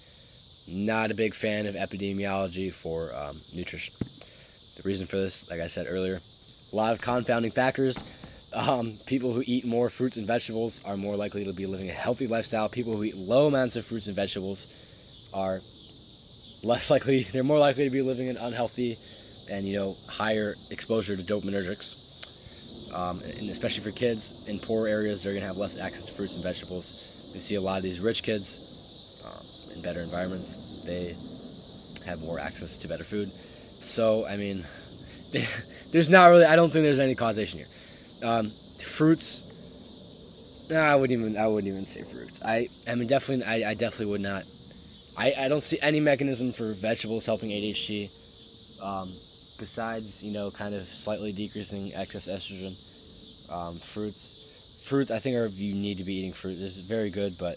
Not 0.72 1.10
a 1.10 1.14
big 1.14 1.34
fan 1.34 1.66
of 1.66 1.74
epidemiology 1.74 2.72
for 2.72 3.10
um, 3.14 3.36
nutrition. 3.54 3.94
The 4.76 4.88
reason 4.88 5.06
for 5.06 5.16
this, 5.16 5.50
like 5.50 5.60
I 5.60 5.66
said 5.66 5.86
earlier, 5.88 6.20
a 6.72 6.76
lot 6.76 6.92
of 6.92 7.00
confounding 7.00 7.50
factors 7.50 7.98
um, 8.54 8.94
people 9.06 9.32
who 9.32 9.42
eat 9.46 9.64
more 9.64 9.88
fruits 9.88 10.16
and 10.16 10.26
vegetables 10.26 10.84
are 10.84 10.96
more 10.96 11.16
likely 11.16 11.44
to 11.44 11.52
be 11.52 11.66
living 11.66 11.88
a 11.88 11.92
healthy 11.92 12.26
lifestyle. 12.26 12.68
People 12.68 12.96
who 12.96 13.04
eat 13.04 13.16
low 13.16 13.46
amounts 13.46 13.76
of 13.76 13.84
fruits 13.84 14.06
and 14.06 14.16
vegetables 14.16 15.30
are 15.34 15.60
less 16.66 16.90
likely, 16.90 17.22
they're 17.32 17.44
more 17.44 17.58
likely 17.58 17.84
to 17.84 17.90
be 17.90 18.02
living 18.02 18.28
an 18.28 18.36
unhealthy 18.40 18.96
and, 19.50 19.64
you 19.66 19.78
know, 19.78 19.94
higher 20.08 20.54
exposure 20.70 21.16
to 21.16 21.22
dopaminergics. 21.22 21.98
Um, 22.92 23.20
and 23.38 23.48
especially 23.50 23.84
for 23.88 23.96
kids 23.96 24.48
in 24.48 24.58
poor 24.58 24.88
areas, 24.88 25.22
they're 25.22 25.32
going 25.32 25.42
to 25.42 25.46
have 25.46 25.56
less 25.56 25.78
access 25.78 26.06
to 26.06 26.12
fruits 26.12 26.34
and 26.34 26.42
vegetables. 26.42 27.30
We 27.34 27.38
see 27.38 27.54
a 27.54 27.60
lot 27.60 27.76
of 27.76 27.84
these 27.84 28.00
rich 28.00 28.24
kids 28.24 29.22
um, 29.22 29.76
in 29.76 29.82
better 29.82 30.02
environments, 30.02 30.59
they 30.86 31.14
have 32.06 32.20
more 32.22 32.38
access 32.38 32.76
to 32.78 32.88
better 32.88 33.04
food. 33.04 33.28
So, 33.28 34.26
I 34.26 34.36
mean, 34.36 34.64
there's 35.92 36.10
not 36.10 36.26
really, 36.26 36.44
I 36.44 36.56
don't 36.56 36.70
think 36.70 36.84
there's 36.84 36.98
any 36.98 37.14
causation 37.14 37.58
here. 37.58 37.68
Um, 38.22 38.50
fruits. 38.82 40.68
Nah, 40.70 40.80
I 40.80 40.94
wouldn't 40.94 41.18
even. 41.18 41.36
I 41.36 41.46
wouldn't 41.48 41.72
even 41.72 41.86
say 41.86 42.02
fruits. 42.02 42.42
I. 42.44 42.68
I 42.86 42.94
mean, 42.94 43.08
definitely. 43.08 43.44
I, 43.44 43.70
I 43.70 43.74
definitely 43.74 44.06
would 44.06 44.20
not. 44.20 44.44
I, 45.18 45.34
I 45.38 45.48
don't 45.48 45.62
see 45.62 45.78
any 45.82 46.00
mechanism 46.00 46.52
for 46.52 46.72
vegetables 46.74 47.26
helping 47.26 47.50
ADHD. 47.50 48.08
Um, 48.82 49.08
besides, 49.58 50.22
you 50.22 50.32
know, 50.32 50.50
kind 50.50 50.74
of 50.74 50.82
slightly 50.82 51.32
decreasing 51.32 51.92
excess 51.94 52.28
estrogen. 52.28 52.72
Um, 53.52 53.74
fruits. 53.74 54.84
Fruits. 54.86 55.10
I 55.10 55.18
think 55.18 55.36
are 55.36 55.46
you 55.46 55.74
need 55.74 55.98
to 55.98 56.04
be 56.04 56.14
eating 56.14 56.32
fruit. 56.32 56.54
This 56.54 56.76
is 56.76 56.86
very 56.86 57.10
good, 57.10 57.34
but 57.38 57.56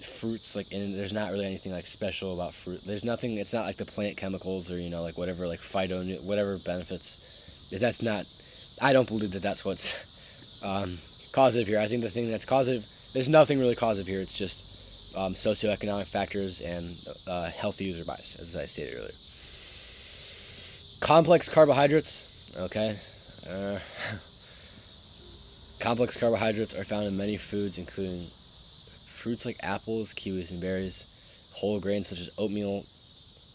fruits 0.00 0.56
like 0.56 0.72
and 0.72 0.94
there's 0.94 1.12
not 1.12 1.30
really 1.30 1.46
anything 1.46 1.72
like 1.72 1.86
special 1.86 2.34
about 2.34 2.54
fruit. 2.54 2.80
There's 2.86 3.04
nothing. 3.04 3.38
It's 3.38 3.54
not 3.54 3.66
like 3.66 3.76
the 3.76 3.84
plant 3.84 4.16
chemicals 4.16 4.70
or 4.70 4.78
you 4.78 4.90
know 4.90 5.02
like 5.02 5.18
whatever 5.18 5.46
like 5.46 5.60
phyto 5.60 6.22
whatever 6.24 6.58
benefits. 6.64 7.70
That's 7.70 8.02
not 8.02 8.26
I 8.82 8.92
don't 8.92 9.08
believe 9.08 9.32
that 9.32 9.42
that's 9.42 9.64
what's 9.64 10.62
um, 10.64 10.98
causative 11.32 11.68
here. 11.68 11.78
I 11.78 11.86
think 11.86 12.02
the 12.02 12.10
thing 12.10 12.30
that's 12.30 12.44
causative, 12.44 12.84
there's 13.12 13.28
nothing 13.28 13.58
really 13.58 13.74
causative 13.74 14.06
here. 14.06 14.20
It's 14.20 14.36
just 14.36 15.16
um, 15.16 15.34
socioeconomic 15.34 16.06
factors 16.06 16.60
and 16.60 16.84
uh, 17.28 17.50
health 17.50 17.80
user 17.80 18.04
bias, 18.04 18.38
as 18.40 18.56
I 18.56 18.64
stated 18.64 18.94
earlier. 18.96 19.12
Complex 21.00 21.48
carbohydrates, 21.48 22.56
okay. 22.60 22.96
Uh, 23.48 23.78
complex 25.84 26.16
carbohydrates 26.16 26.74
are 26.74 26.84
found 26.84 27.06
in 27.06 27.16
many 27.16 27.36
foods, 27.36 27.78
including 27.78 28.26
fruits 29.24 29.46
like 29.46 29.56
apples, 29.62 30.12
kiwis, 30.12 30.50
and 30.50 30.60
berries, 30.60 31.50
whole 31.56 31.80
grains 31.80 32.08
such 32.08 32.20
as 32.20 32.30
oatmeal, 32.36 32.84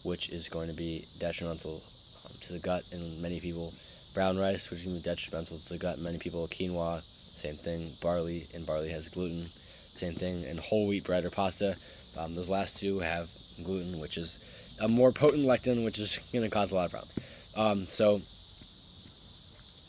which 0.02 0.28
is 0.30 0.48
going 0.48 0.68
to 0.68 0.74
be 0.74 1.06
detrimental 1.20 1.80
um, 2.26 2.32
to 2.40 2.52
the 2.52 2.58
gut 2.58 2.82
in 2.90 3.22
many 3.22 3.38
people 3.38 3.72
Brown 4.12 4.36
rice, 4.38 4.70
which 4.70 4.82
can 4.82 4.94
be 4.94 5.00
detrimental 5.00 5.56
to 5.58 5.68
the 5.68 5.78
gut. 5.78 5.98
In 5.98 6.02
many 6.02 6.18
people, 6.18 6.48
quinoa, 6.48 7.00
same 7.00 7.54
thing. 7.54 7.92
Barley, 8.02 8.42
and 8.54 8.66
barley 8.66 8.90
has 8.90 9.08
gluten, 9.08 9.46
same 9.46 10.14
thing. 10.14 10.44
And 10.46 10.58
whole 10.58 10.88
wheat 10.88 11.04
bread 11.04 11.24
or 11.24 11.30
pasta, 11.30 11.76
um, 12.18 12.34
those 12.34 12.48
last 12.48 12.80
two 12.80 12.98
have 12.98 13.30
gluten, 13.62 14.00
which 14.00 14.16
is 14.16 14.76
a 14.82 14.88
more 14.88 15.12
potent 15.12 15.44
lectin, 15.44 15.84
which 15.84 16.00
is 16.00 16.18
going 16.32 16.44
to 16.44 16.50
cause 16.50 16.72
a 16.72 16.74
lot 16.74 16.86
of 16.86 16.90
problems. 16.90 17.54
Um, 17.56 17.86
so, 17.86 18.18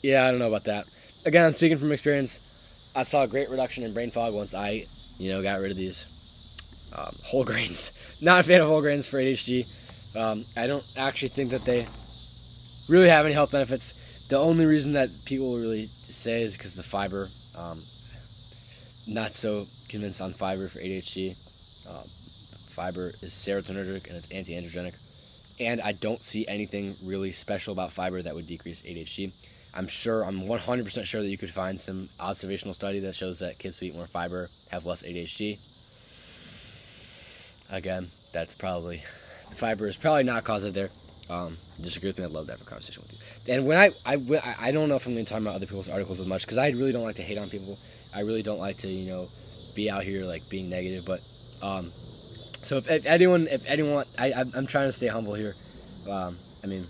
yeah, 0.08 0.28
I 0.28 0.30
don't 0.30 0.40
know 0.40 0.48
about 0.48 0.66
that. 0.66 0.86
Again, 1.26 1.48
I'm 1.48 1.54
speaking 1.54 1.80
from 1.80 1.92
experience. 1.92 2.92
I 2.96 3.02
saw 3.02 3.24
a 3.24 3.28
great 3.28 3.50
reduction 3.50 3.84
in 3.84 3.94
brain 3.94 4.12
fog 4.12 4.36
once 4.36 4.54
I, 4.54 4.86
you 5.22 5.32
know, 5.32 5.44
got 5.44 5.62
rid 5.62 5.72
of 5.72 5.78
these 5.78 6.92
um, 6.98 7.14
whole 7.24 7.44
grains. 7.44 8.20
Not 8.22 8.42
a 8.42 8.44
fan 8.44 8.62
of 8.62 8.68
whole 8.68 8.82
grains 8.82 9.08
for 9.08 9.18
ADHD. 9.18 9.66
Um, 10.18 10.44
I 10.58 10.68
don't 10.68 10.84
actually 10.98 11.30
think 11.30 11.52
that 11.52 11.64
they 11.64 11.88
really 12.94 13.08
have 13.08 13.26
any 13.26 13.34
health 13.34 13.52
benefits. 13.52 14.28
The 14.28 14.38
only 14.38 14.66
reason 14.66 14.94
that 14.94 15.10
people 15.26 15.56
really 15.58 15.86
say 15.86 16.42
is 16.42 16.58
because 16.58 16.76
the 16.76 16.84
fiber. 16.84 17.28
Um, 17.58 17.78
not 19.08 19.32
so 19.34 19.66
convinced 19.90 20.22
on 20.22 20.32
fiber 20.34 20.68
for 20.68 20.80
ADHD. 20.80 21.32
Um, 21.90 22.04
fiber 22.76 23.08
is 23.22 23.34
serotonergic 23.34 24.08
and 24.08 24.18
it's 24.18 24.32
anti-androgenic. 24.32 24.96
And 25.60 25.82
I 25.82 25.92
don't 25.94 26.20
see 26.20 26.48
anything 26.48 26.96
really 27.04 27.32
special 27.32 27.74
about 27.74 27.92
fiber 27.92 28.22
that 28.22 28.34
would 28.34 28.48
decrease 28.48 28.82
ADHD. 28.82 29.32
I'm 29.74 29.88
sure, 29.88 30.24
I'm 30.24 30.42
100% 30.42 31.06
sure 31.06 31.22
that 31.22 31.30
you 31.30 31.38
could 31.38 31.50
find 31.50 31.80
some 31.80 32.10
observational 32.20 32.74
study 32.74 33.00
that 33.00 33.16
shows 33.16 33.40
that 33.40 33.58
kids 33.58 33.80
who 33.80 33.86
eat 33.86 33.96
more 33.96 34.06
fiber 34.06 34.50
have 34.70 34.86
less 34.86 35.04
ADHD. 35.04 35.60
Again, 37.72 38.08
that's 38.34 38.54
probably, 38.54 38.98
the 39.50 39.56
fiber 39.56 39.88
is 39.88 39.96
probably 39.96 40.24
not 40.24 40.44
causative 40.44 40.74
there. 40.74 40.90
Um, 41.30 41.56
disagree 41.82 42.10
with 42.10 42.20
me, 42.20 42.26
I'd 42.26 42.32
love 42.32 42.48
to 42.48 42.52
have 42.52 42.62
a 42.62 42.66
conversation 42.66 43.02
with 43.04 43.14
you. 43.14 43.54
And 43.54 43.66
when 43.66 43.78
I, 43.78 43.92
I, 44.06 44.18
I 44.60 44.72
don't 44.72 44.90
know 44.90 44.96
if 44.96 45.08
I'm 45.08 45.14
going 45.14 45.26
to 45.26 45.32
talk 45.32 45.42
about 45.42 45.56
other 45.56 45.66
people's 45.66 45.90
articles 45.90 46.20
as 46.20 46.28
much 46.28 46.42
because 46.42 46.58
I 46.58 46.70
really 46.72 46.92
don't 46.92 47.04
like 47.04 47.16
to 47.16 47.24
hate 47.24 47.38
on 47.38 47.48
people. 47.50 47.78
I 48.14 48.22
really 48.22 48.44
don't 48.44 48.60
like 48.60 48.78
to, 48.80 48.88
you 48.88 49.10
know, 49.10 49.28
be 49.74 49.90
out 49.90 50.04
here 50.04 50.26
like 50.26 50.42
being 50.50 50.70
negative. 50.70 51.06
But, 51.06 51.22
um, 51.64 51.86
so 51.86 52.76
if, 52.76 52.92
if 52.92 53.06
anyone, 53.06 53.48
if 53.50 53.70
anyone, 53.70 54.04
I, 54.20 54.34
I'm 54.56 54.68
trying 54.68 54.90
to 54.90 54.92
stay 54.92 55.08
humble 55.08 55.34
here. 55.34 55.54
Um, 56.12 56.36
I 56.64 56.68
mean, 56.68 56.82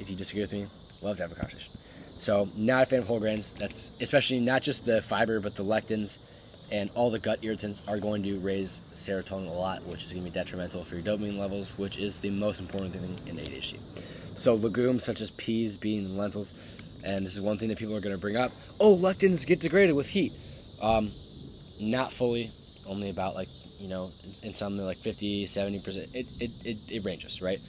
if 0.00 0.06
you 0.08 0.16
disagree 0.16 0.42
with 0.42 0.52
me, 0.52 0.66
love 1.06 1.16
to 1.18 1.22
have 1.22 1.32
a 1.32 1.34
conversation. 1.34 1.75
So, 2.26 2.48
not 2.56 2.82
a 2.82 2.86
fan 2.86 2.98
of 2.98 3.06
whole 3.06 3.20
grains. 3.20 3.52
That's 3.52 3.96
especially 4.00 4.40
not 4.40 4.60
just 4.60 4.84
the 4.84 5.00
fiber, 5.00 5.38
but 5.38 5.54
the 5.54 5.62
lectins 5.62 6.18
and 6.72 6.90
all 6.96 7.08
the 7.08 7.20
gut 7.20 7.38
irritants 7.42 7.82
are 7.86 8.00
going 8.00 8.24
to 8.24 8.40
raise 8.40 8.80
serotonin 8.94 9.46
a 9.46 9.52
lot, 9.52 9.86
which 9.86 10.02
is 10.02 10.12
going 10.12 10.24
to 10.24 10.30
be 10.32 10.34
detrimental 10.34 10.82
for 10.82 10.96
your 10.96 11.04
dopamine 11.04 11.38
levels, 11.38 11.78
which 11.78 11.98
is 11.98 12.18
the 12.18 12.30
most 12.30 12.58
important 12.58 12.92
thing 12.92 13.04
in 13.30 13.36
ADHD. 13.36 13.78
So 14.36 14.56
legumes 14.56 15.04
such 15.04 15.20
as 15.20 15.30
peas, 15.30 15.76
beans, 15.76 16.08
and 16.08 16.18
lentils, 16.18 16.60
and 17.04 17.24
this 17.24 17.36
is 17.36 17.40
one 17.40 17.58
thing 17.58 17.68
that 17.68 17.78
people 17.78 17.94
are 17.94 18.00
going 18.00 18.16
to 18.16 18.20
bring 18.20 18.36
up. 18.36 18.50
Oh, 18.80 18.96
lectins 18.96 19.46
get 19.46 19.60
degraded 19.60 19.94
with 19.94 20.08
heat. 20.08 20.32
Um, 20.82 21.12
not 21.80 22.12
fully, 22.12 22.50
only 22.88 23.10
about 23.10 23.36
like 23.36 23.46
you 23.78 23.88
know, 23.88 24.10
in 24.42 24.52
some 24.52 24.76
like 24.78 24.96
50, 24.96 25.46
70 25.46 25.78
percent. 25.78 26.08
It, 26.12 26.26
it, 26.40 26.50
it, 26.64 26.76
it 26.90 27.04
ranges, 27.04 27.40
right? 27.40 27.60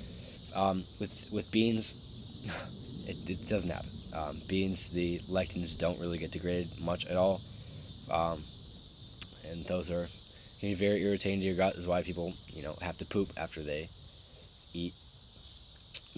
Um, 0.56 0.78
with 1.00 1.30
with 1.32 1.52
beans, 1.52 1.94
it, 3.08 3.30
it 3.30 3.48
doesn't 3.48 3.70
happen. 3.70 3.92
Um, 4.18 4.36
beans, 4.48 4.90
the 4.92 5.20
lectins 5.30 5.78
don't 5.78 6.00
really 6.00 6.18
get 6.18 6.32
degraded 6.32 6.68
much 6.82 7.06
at 7.06 7.18
all, 7.18 7.40
um, 8.12 8.40
and 9.50 9.64
those 9.66 9.92
are 9.92 10.08
can 10.60 10.70
be 10.70 10.74
very 10.74 11.04
irritating 11.04 11.40
to 11.40 11.46
your 11.46 11.56
gut. 11.56 11.76
Is 11.76 11.86
why 11.86 12.02
people 12.02 12.34
you 12.48 12.64
know 12.64 12.74
have 12.82 12.98
to 12.98 13.06
poop 13.06 13.30
after 13.38 13.62
they 13.62 13.90
eat 14.74 14.94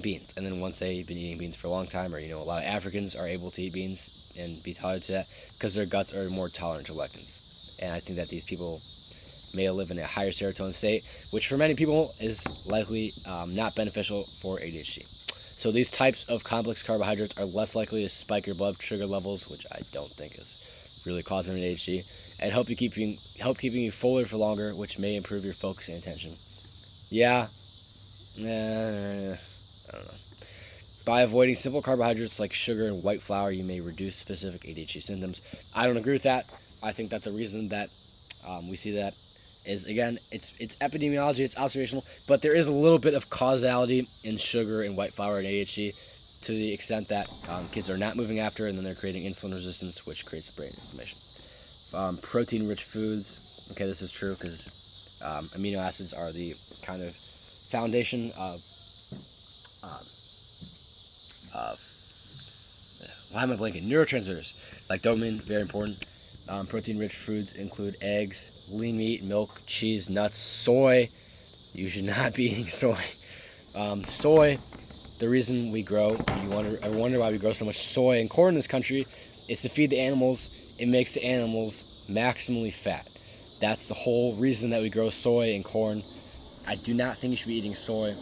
beans. 0.01 0.33
And 0.37 0.45
then 0.45 0.59
once 0.59 0.79
they've 0.79 1.07
been 1.07 1.17
eating 1.17 1.37
beans 1.37 1.55
for 1.55 1.67
a 1.67 1.71
long 1.71 1.87
time, 1.87 2.13
or 2.13 2.19
you 2.19 2.29
know, 2.29 2.39
a 2.39 2.43
lot 2.43 2.63
of 2.63 2.69
Africans 2.69 3.15
are 3.15 3.27
able 3.27 3.51
to 3.51 3.61
eat 3.61 3.73
beans 3.73 4.35
and 4.39 4.63
be 4.63 4.73
tolerant 4.73 5.03
to 5.05 5.11
that 5.13 5.27
because 5.57 5.73
their 5.73 5.85
guts 5.85 6.15
are 6.15 6.29
more 6.29 6.49
tolerant 6.49 6.87
to 6.87 6.93
lectins. 6.93 7.81
And 7.81 7.93
I 7.93 7.99
think 7.99 8.17
that 8.17 8.29
these 8.29 8.45
people 8.45 8.79
may 9.55 9.69
live 9.69 9.91
in 9.91 9.99
a 9.99 10.05
higher 10.05 10.29
serotonin 10.29 10.73
state, 10.73 11.03
which 11.31 11.47
for 11.47 11.57
many 11.57 11.75
people 11.75 12.11
is 12.21 12.45
likely 12.67 13.11
um, 13.27 13.55
not 13.55 13.75
beneficial 13.75 14.23
for 14.23 14.57
ADHD. 14.57 15.18
So 15.59 15.73
these 15.73 15.91
types 15.91 16.29
of 16.29 16.45
complex 16.45 16.83
carbohydrates 16.83 17.37
are 17.37 17.43
less 17.43 17.75
likely 17.75 18.01
to 18.03 18.07
spike 18.07 18.47
your 18.47 18.55
blood 18.55 18.81
sugar 18.81 19.05
levels, 19.05 19.49
which 19.49 19.65
I 19.69 19.81
don't 19.91 20.09
think 20.09 20.35
is 20.35 21.03
really 21.05 21.21
causing 21.21 21.53
an 21.53 21.59
ADHD, 21.59 22.39
and 22.41 22.53
help 22.53 22.69
you 22.69 22.77
keeping 22.77 23.17
help 23.41 23.57
keeping 23.57 23.83
you 23.83 23.91
fuller 23.91 24.23
for 24.23 24.37
longer, 24.37 24.71
which 24.71 24.97
may 24.97 25.17
improve 25.17 25.43
your 25.43 25.53
focus 25.53 25.89
and 25.89 25.97
attention. 25.97 26.31
Yeah, 27.09 27.47
uh, 28.39 29.35
I 29.35 29.97
don't 29.97 30.07
know. 30.07 30.19
By 31.05 31.23
avoiding 31.23 31.55
simple 31.55 31.81
carbohydrates 31.81 32.39
like 32.39 32.53
sugar 32.53 32.85
and 32.85 33.03
white 33.03 33.21
flour, 33.21 33.51
you 33.51 33.65
may 33.65 33.81
reduce 33.81 34.15
specific 34.15 34.61
ADHD 34.61 35.03
symptoms. 35.03 35.41
I 35.75 35.87
don't 35.87 35.97
agree 35.97 36.13
with 36.13 36.23
that. 36.23 36.45
I 36.81 36.93
think 36.93 37.09
that 37.09 37.25
the 37.25 37.31
reason 37.31 37.67
that 37.67 37.89
um, 38.47 38.69
we 38.69 38.77
see 38.77 38.93
that 38.93 39.13
is 39.65 39.85
again, 39.85 40.17
it's 40.31 40.55
it's 40.59 40.75
epidemiology, 40.77 41.39
it's 41.39 41.57
observational, 41.57 42.03
but 42.27 42.41
there 42.41 42.55
is 42.55 42.67
a 42.67 42.71
little 42.71 42.99
bit 42.99 43.13
of 43.13 43.29
causality 43.29 44.07
in 44.23 44.37
sugar 44.37 44.83
and 44.83 44.97
white 44.97 45.13
flour 45.13 45.37
and 45.37 45.47
ADHD 45.47 45.93
to 46.45 46.51
the 46.51 46.73
extent 46.73 47.07
that 47.09 47.27
um, 47.49 47.65
kids 47.71 47.89
are 47.89 47.97
not 47.97 48.15
moving 48.15 48.39
after, 48.39 48.67
and 48.67 48.77
then 48.77 48.83
they're 48.83 48.95
creating 48.95 49.23
insulin 49.23 49.53
resistance, 49.53 50.07
which 50.07 50.25
creates 50.25 50.51
brain 50.51 50.69
inflammation. 50.69 51.17
Um, 51.93 52.17
protein-rich 52.21 52.83
foods. 52.83 53.69
Okay, 53.71 53.85
this 53.85 54.01
is 54.01 54.11
true 54.11 54.35
because 54.35 55.21
um, 55.25 55.45
amino 55.59 55.77
acids 55.77 56.13
are 56.13 56.31
the 56.31 56.53
kind 56.85 57.01
of 57.01 57.13
foundation 57.13 58.31
of 58.39 58.55
um, 59.83 60.05
of 61.55 61.77
why 63.31 63.43
am 63.43 63.51
I 63.51 63.55
blanking? 63.55 63.87
Neurotransmitters 63.87 64.89
like 64.89 65.01
dopamine, 65.01 65.41
very 65.41 65.61
important. 65.61 66.03
Um, 66.49 66.65
protein-rich 66.65 67.15
foods 67.15 67.55
include 67.55 67.95
eggs, 68.01 68.67
lean 68.71 68.97
meat, 68.97 69.23
milk, 69.23 69.61
cheese, 69.67 70.09
nuts, 70.09 70.39
soy. 70.39 71.07
You 71.73 71.89
should 71.89 72.05
not 72.05 72.33
be 72.33 72.45
eating 72.45 72.67
soy. 72.67 73.03
Um, 73.75 74.03
soy. 74.03 74.57
The 75.19 75.29
reason 75.29 75.71
we 75.71 75.83
grow, 75.83 76.17
you 76.43 76.49
wonder, 76.49 76.77
I 76.83 76.89
wonder 76.89 77.19
why 77.19 77.29
we 77.29 77.37
grow 77.37 77.53
so 77.53 77.65
much 77.65 77.77
soy 77.77 78.19
and 78.19 78.29
corn 78.29 78.49
in 78.49 78.55
this 78.55 78.67
country, 78.67 79.01
is 79.47 79.61
to 79.61 79.69
feed 79.69 79.91
the 79.91 79.99
animals. 79.99 80.77
It 80.79 80.87
makes 80.87 81.13
the 81.13 81.23
animals 81.23 82.07
maximally 82.09 82.73
fat. 82.73 83.05
That's 83.61 83.87
the 83.87 83.93
whole 83.93 84.35
reason 84.37 84.71
that 84.71 84.81
we 84.81 84.89
grow 84.89 85.09
soy 85.09 85.53
and 85.53 85.63
corn. 85.63 86.01
I 86.67 86.75
do 86.75 86.93
not 86.93 87.17
think 87.17 87.31
you 87.31 87.37
should 87.37 87.49
be 87.49 87.57
eating 87.57 87.75
soy 87.75 88.13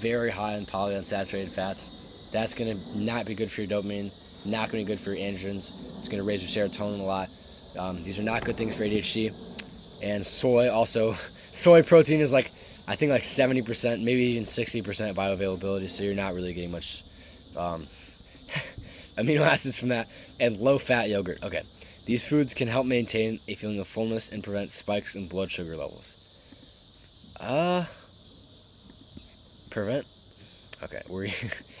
very 0.00 0.30
high 0.30 0.54
in 0.54 0.64
polyunsaturated 0.64 1.54
fats. 1.54 2.30
That's 2.32 2.54
going 2.54 2.74
to 2.74 2.98
not 2.98 3.26
be 3.26 3.34
good 3.34 3.50
for 3.50 3.62
your 3.62 3.70
dopamine, 3.70 4.10
not 4.46 4.70
going 4.70 4.84
to 4.84 4.90
be 4.90 4.96
good 4.96 5.02
for 5.02 5.10
your 5.12 5.18
androgens. 5.18 5.70
It's 6.00 6.08
going 6.08 6.22
to 6.22 6.26
raise 6.26 6.42
your 6.42 6.66
serotonin 6.66 7.00
a 7.00 7.02
lot. 7.02 7.28
Um, 7.78 8.02
these 8.02 8.18
are 8.18 8.22
not 8.22 8.44
good 8.44 8.56
things 8.56 8.76
for 8.76 8.84
ADHD. 8.84 9.32
And 10.02 10.24
soy 10.24 10.70
also, 10.70 11.12
soy 11.52 11.82
protein 11.82 12.20
is 12.20 12.32
like, 12.32 12.46
I 12.88 12.94
think 12.96 13.10
like 13.10 13.22
70%, 13.22 14.04
maybe 14.04 14.22
even 14.22 14.44
60% 14.44 15.14
bioavailability, 15.14 15.88
so 15.88 16.04
you're 16.04 16.14
not 16.14 16.34
really 16.34 16.54
getting 16.54 16.70
much 16.70 17.02
um, 17.56 17.82
amino 19.16 19.40
acids 19.40 19.76
from 19.76 19.88
that. 19.88 20.06
And 20.38 20.56
low 20.58 20.78
fat 20.78 21.08
yogurt. 21.08 21.42
Okay. 21.42 21.62
These 22.06 22.24
foods 22.24 22.54
can 22.54 22.68
help 22.68 22.86
maintain 22.86 23.40
a 23.48 23.54
feeling 23.54 23.80
of 23.80 23.88
fullness 23.88 24.32
and 24.32 24.44
prevent 24.44 24.70
spikes 24.70 25.16
in 25.16 25.26
blood 25.26 25.50
sugar 25.50 25.76
levels. 25.76 26.12
Uh, 27.40 27.84
prevent? 29.70 30.06
Okay, 30.84 31.00
we're, 31.10 31.26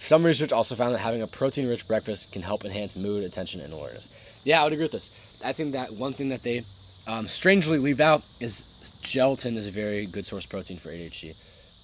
Some 0.00 0.24
research 0.24 0.52
also 0.52 0.74
found 0.74 0.94
that 0.94 0.98
having 0.98 1.22
a 1.22 1.26
protein 1.26 1.68
rich 1.68 1.86
breakfast 1.86 2.32
can 2.32 2.42
help 2.42 2.64
enhance 2.64 2.96
mood, 2.96 3.24
attention, 3.24 3.60
and 3.60 3.72
alertness. 3.72 4.42
Yeah, 4.44 4.60
I 4.60 4.64
would 4.64 4.72
agree 4.72 4.84
with 4.84 4.92
this. 4.92 5.40
I 5.44 5.52
think 5.52 5.72
that 5.72 5.92
one 5.92 6.12
thing 6.12 6.28
that 6.30 6.42
they 6.42 6.62
um, 7.06 7.26
strangely 7.26 7.78
leave 7.78 8.00
out 8.00 8.22
is 8.40 9.00
gelatin 9.02 9.56
is 9.56 9.66
a 9.66 9.70
very 9.70 10.06
good 10.06 10.24
source 10.24 10.44
of 10.44 10.50
protein 10.50 10.78
for 10.78 10.88
ADHD 10.88 11.34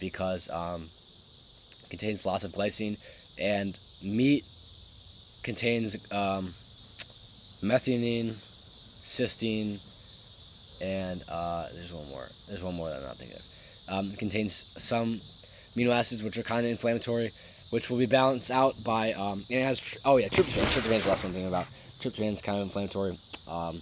because 0.00 0.50
um, 0.50 0.82
it 0.82 1.90
contains 1.90 2.24
lots 2.24 2.44
of 2.44 2.52
glycine 2.52 2.98
and 3.38 3.78
meat 4.02 4.44
contains 5.42 5.94
um, 6.12 6.44
methionine, 7.62 8.32
cysteine, 8.32 9.80
and 10.82 11.22
uh, 11.30 11.66
there's 11.74 11.92
one 11.92 12.08
more. 12.08 12.26
There's 12.48 12.62
one 12.62 12.74
more 12.74 12.88
that 12.88 12.96
I'm 12.96 13.02
not 13.02 13.16
thinking 13.16 13.36
of. 13.36 13.44
Um, 13.92 14.12
it 14.12 14.18
contains 14.18 14.54
some 14.54 15.18
amino 15.74 15.90
acids 15.90 16.22
which 16.22 16.36
are 16.38 16.42
kind 16.42 16.64
of 16.64 16.70
inflammatory, 16.70 17.30
which 17.70 17.90
will 17.90 17.98
be 17.98 18.06
balanced 18.06 18.50
out 18.50 18.74
by. 18.84 19.12
Um, 19.12 19.42
and 19.50 19.60
it 19.60 19.64
has. 19.64 19.98
Oh 20.04 20.16
yeah, 20.16 20.28
tryptophan. 20.28 20.64
Tryptophan 20.66 20.92
is 20.92 21.04
the 21.04 21.10
last 21.10 21.24
one 21.24 21.34
I'm 21.36 21.48
about. 21.48 21.66
Tryptophan 22.00 22.32
is 22.32 22.42
kind 22.42 22.58
of 22.58 22.64
inflammatory. 22.64 23.12
Um, 23.48 23.76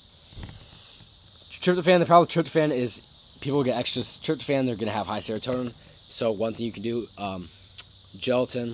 tryptophan. 1.61 1.98
The 2.01 2.07
problem 2.07 2.29
with 2.29 2.31
tryptophan 2.31 2.70
is 2.70 3.38
people 3.40 3.62
get 3.64 3.77
extra 3.77 4.03
tryptophan. 4.03 4.66
They're 4.66 4.77
going 4.77 4.87
to 4.87 4.90
have 4.90 5.07
high 5.07 5.20
serotonin. 5.20 5.72
So 5.72 6.33
one 6.33 6.55
thing 6.55 6.66
you 6.66 6.72
can 6.72 6.83
do, 6.83 7.07
um, 7.18 7.48
gelatin, 8.18 8.70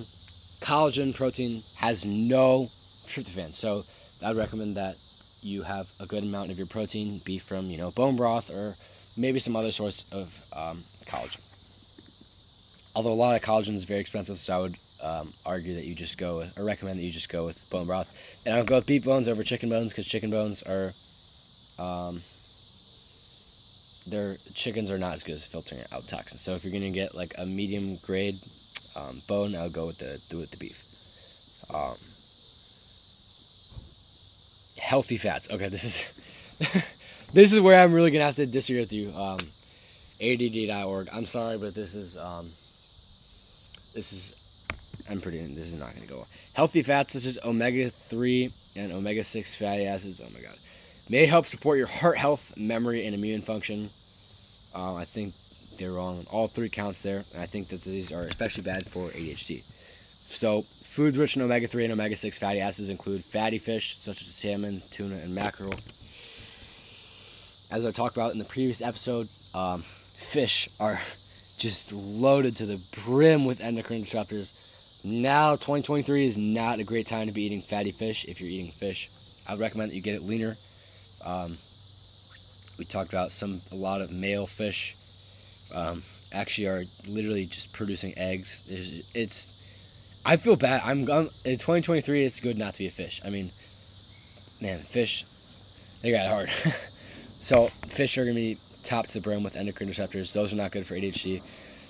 collagen 0.61 1.13
protein 1.13 1.61
has 1.77 2.05
no 2.05 2.69
tryptophan. 3.07 3.53
So 3.53 3.83
I'd 4.25 4.37
recommend 4.37 4.77
that 4.77 4.95
you 5.41 5.61
have 5.61 5.87
a 5.99 6.05
good 6.05 6.23
amount 6.23 6.49
of 6.49 6.57
your 6.57 6.67
protein 6.67 7.21
be 7.23 7.37
from 7.37 7.69
you 7.69 7.77
know 7.77 7.91
bone 7.91 8.15
broth 8.15 8.49
or 8.49 8.75
maybe 9.15 9.39
some 9.39 9.55
other 9.55 9.71
source 9.71 10.05
of 10.11 10.33
um, 10.55 10.83
collagen. 11.05 11.41
Although 12.95 13.11
a 13.11 13.13
lot 13.13 13.35
of 13.35 13.41
collagen 13.41 13.75
is 13.75 13.83
very 13.83 13.99
expensive, 13.99 14.39
so 14.39 14.55
I 14.55 14.59
would 14.61 14.75
um, 15.03 15.33
argue 15.45 15.75
that 15.75 15.85
you 15.85 15.93
just 15.93 16.17
go 16.17 16.37
with, 16.37 16.57
or 16.57 16.63
recommend 16.63 16.97
that 16.97 17.03
you 17.03 17.11
just 17.11 17.29
go 17.29 17.45
with 17.45 17.69
bone 17.69 17.85
broth. 17.85 18.09
And 18.45 18.55
I 18.55 18.59
would 18.59 18.67
go 18.67 18.75
with 18.75 18.87
beef 18.87 19.03
bones 19.03 19.27
over 19.27 19.43
chicken 19.43 19.69
bones 19.69 19.91
because 19.91 20.07
chicken 20.07 20.31
bones 20.31 20.63
are, 20.63 20.93
um, 21.77 22.21
their 24.07 24.35
chickens 24.53 24.89
are 24.89 24.97
not 24.97 25.13
as 25.13 25.23
good 25.23 25.35
as 25.35 25.45
filtering 25.45 25.81
out 25.91 26.07
toxins. 26.07 26.41
So 26.41 26.53
if 26.53 26.63
you're 26.63 26.71
gonna 26.71 26.91
get 26.91 27.15
like 27.15 27.33
a 27.37 27.45
medium 27.45 27.97
grade 28.05 28.35
um, 28.95 29.19
bone, 29.27 29.55
I 29.55 29.63
would 29.63 29.73
go 29.73 29.87
with 29.87 29.97
the 29.97 30.21
do 30.29 30.39
with 30.39 30.51
the 30.51 30.57
beef. 30.57 30.81
Um, 31.73 31.97
healthy 34.81 35.17
fats. 35.17 35.51
Okay, 35.51 35.67
this 35.67 35.83
is 35.83 37.31
this 37.33 37.51
is 37.51 37.59
where 37.59 37.83
I'm 37.83 37.93
really 37.93 38.11
gonna 38.11 38.25
have 38.25 38.37
to 38.37 38.45
disagree 38.45 38.79
with 38.79 38.93
you. 38.93 39.09
Um, 39.09 39.39
ADD.org. 40.21 41.09
I'm 41.11 41.25
sorry, 41.25 41.57
but 41.57 41.75
this 41.75 41.93
is 41.93 42.17
um, 42.17 42.45
this 43.95 44.13
is 44.13 45.07
I'm 45.09 45.21
pretty. 45.21 45.39
This 45.39 45.73
is 45.73 45.79
not 45.79 45.93
gonna 45.95 46.07
go. 46.07 46.17
Well. 46.17 46.27
Healthy 46.53 46.83
fats 46.83 47.13
such 47.13 47.25
as 47.25 47.39
omega 47.43 47.89
three 47.89 48.51
and 48.75 48.91
omega 48.91 49.23
six 49.23 49.55
fatty 49.55 49.85
acids. 49.85 50.21
Oh 50.23 50.29
my 50.33 50.41
god, 50.41 50.57
may 51.09 51.25
help 51.25 51.45
support 51.45 51.77
your 51.77 51.87
heart 51.87 52.17
health, 52.17 52.55
memory, 52.57 53.05
and 53.05 53.15
immune 53.15 53.41
function. 53.41 53.89
Um, 54.75 54.95
I 54.95 55.05
think 55.05 55.33
they're 55.79 55.93
wrong 55.93 56.19
on 56.19 56.25
all 56.31 56.47
three 56.47 56.69
counts 56.69 57.01
there, 57.01 57.23
and 57.33 57.41
I 57.41 57.45
think 57.45 57.69
that 57.69 57.81
these 57.81 58.11
are 58.11 58.23
especially 58.23 58.63
bad 58.63 58.85
for 58.85 59.09
ADHD. 59.09 59.61
So 59.63 60.63
Foods 60.95 61.17
rich 61.17 61.35
in 61.35 61.41
omega 61.41 61.67
3 61.67 61.83
and 61.83 61.91
omega 61.91 62.15
6 62.15 62.37
fatty 62.37 62.61
acids 62.61 62.87
include 62.87 63.21
fatty 63.21 63.57
fish 63.57 63.97
such 63.97 64.21
as 64.21 64.27
salmon, 64.33 64.81
tuna, 64.91 65.15
and 65.15 65.35
mackerel. 65.35 65.73
As 67.69 67.85
I 67.85 67.91
talked 67.91 68.15
about 68.15 68.31
in 68.31 68.39
the 68.39 68.45
previous 68.45 68.81
episode, 68.81 69.27
um, 69.53 69.81
fish 69.81 70.69
are 70.79 71.01
just 71.57 71.91
loaded 71.93 72.55
to 72.57 72.65
the 72.65 72.81
brim 73.03 73.45
with 73.45 73.61
endocrine 73.61 74.03
disruptors. 74.03 74.61
Now, 75.03 75.51
2023 75.51 76.25
is 76.25 76.37
not 76.37 76.79
a 76.79 76.83
great 76.83 77.07
time 77.07 77.27
to 77.27 77.33
be 77.33 77.43
eating 77.43 77.61
fatty 77.61 77.91
fish 77.91 78.25
if 78.25 78.41
you're 78.41 78.49
eating 78.49 78.71
fish. 78.71 79.09
I 79.47 79.53
would 79.53 79.61
recommend 79.61 79.91
that 79.91 79.95
you 79.95 80.01
get 80.01 80.15
it 80.15 80.23
leaner. 80.23 80.55
Um, 81.25 81.57
we 82.77 82.85
talked 82.85 83.09
about 83.09 83.31
some 83.31 83.61
a 83.71 83.75
lot 83.75 84.01
of 84.01 84.11
male 84.11 84.47
fish 84.47 84.95
um, 85.73 86.01
actually 86.33 86.67
are 86.67 86.83
literally 87.07 87.45
just 87.45 87.73
producing 87.73 88.13
eggs. 88.17 88.67
It's, 88.69 89.15
it's 89.15 90.23
I 90.25 90.37
feel 90.37 90.55
bad. 90.55 90.81
I'm, 90.83 91.09
I'm 91.11 91.29
in 91.45 91.57
2023. 91.57 92.23
It's 92.23 92.39
good 92.39 92.57
not 92.57 92.73
to 92.73 92.79
be 92.79 92.87
a 92.87 92.91
fish. 92.91 93.21
I 93.23 93.29
mean, 93.29 93.51
man, 94.61 94.79
fish 94.79 95.23
they 96.05 96.11
got 96.11 96.27
hard. 96.27 96.49
so 97.41 97.67
fish 97.87 98.17
are 98.19 98.25
gonna 98.25 98.35
be 98.35 98.57
top 98.85 99.07
to 99.07 99.13
the 99.13 99.21
brim 99.21 99.43
with 99.43 99.55
endocrine 99.55 99.89
receptors. 99.89 100.31
Those 100.33 100.53
are 100.53 100.55
not 100.55 100.71
good 100.71 100.85
for 100.85 100.95
ADHD. 100.95 101.41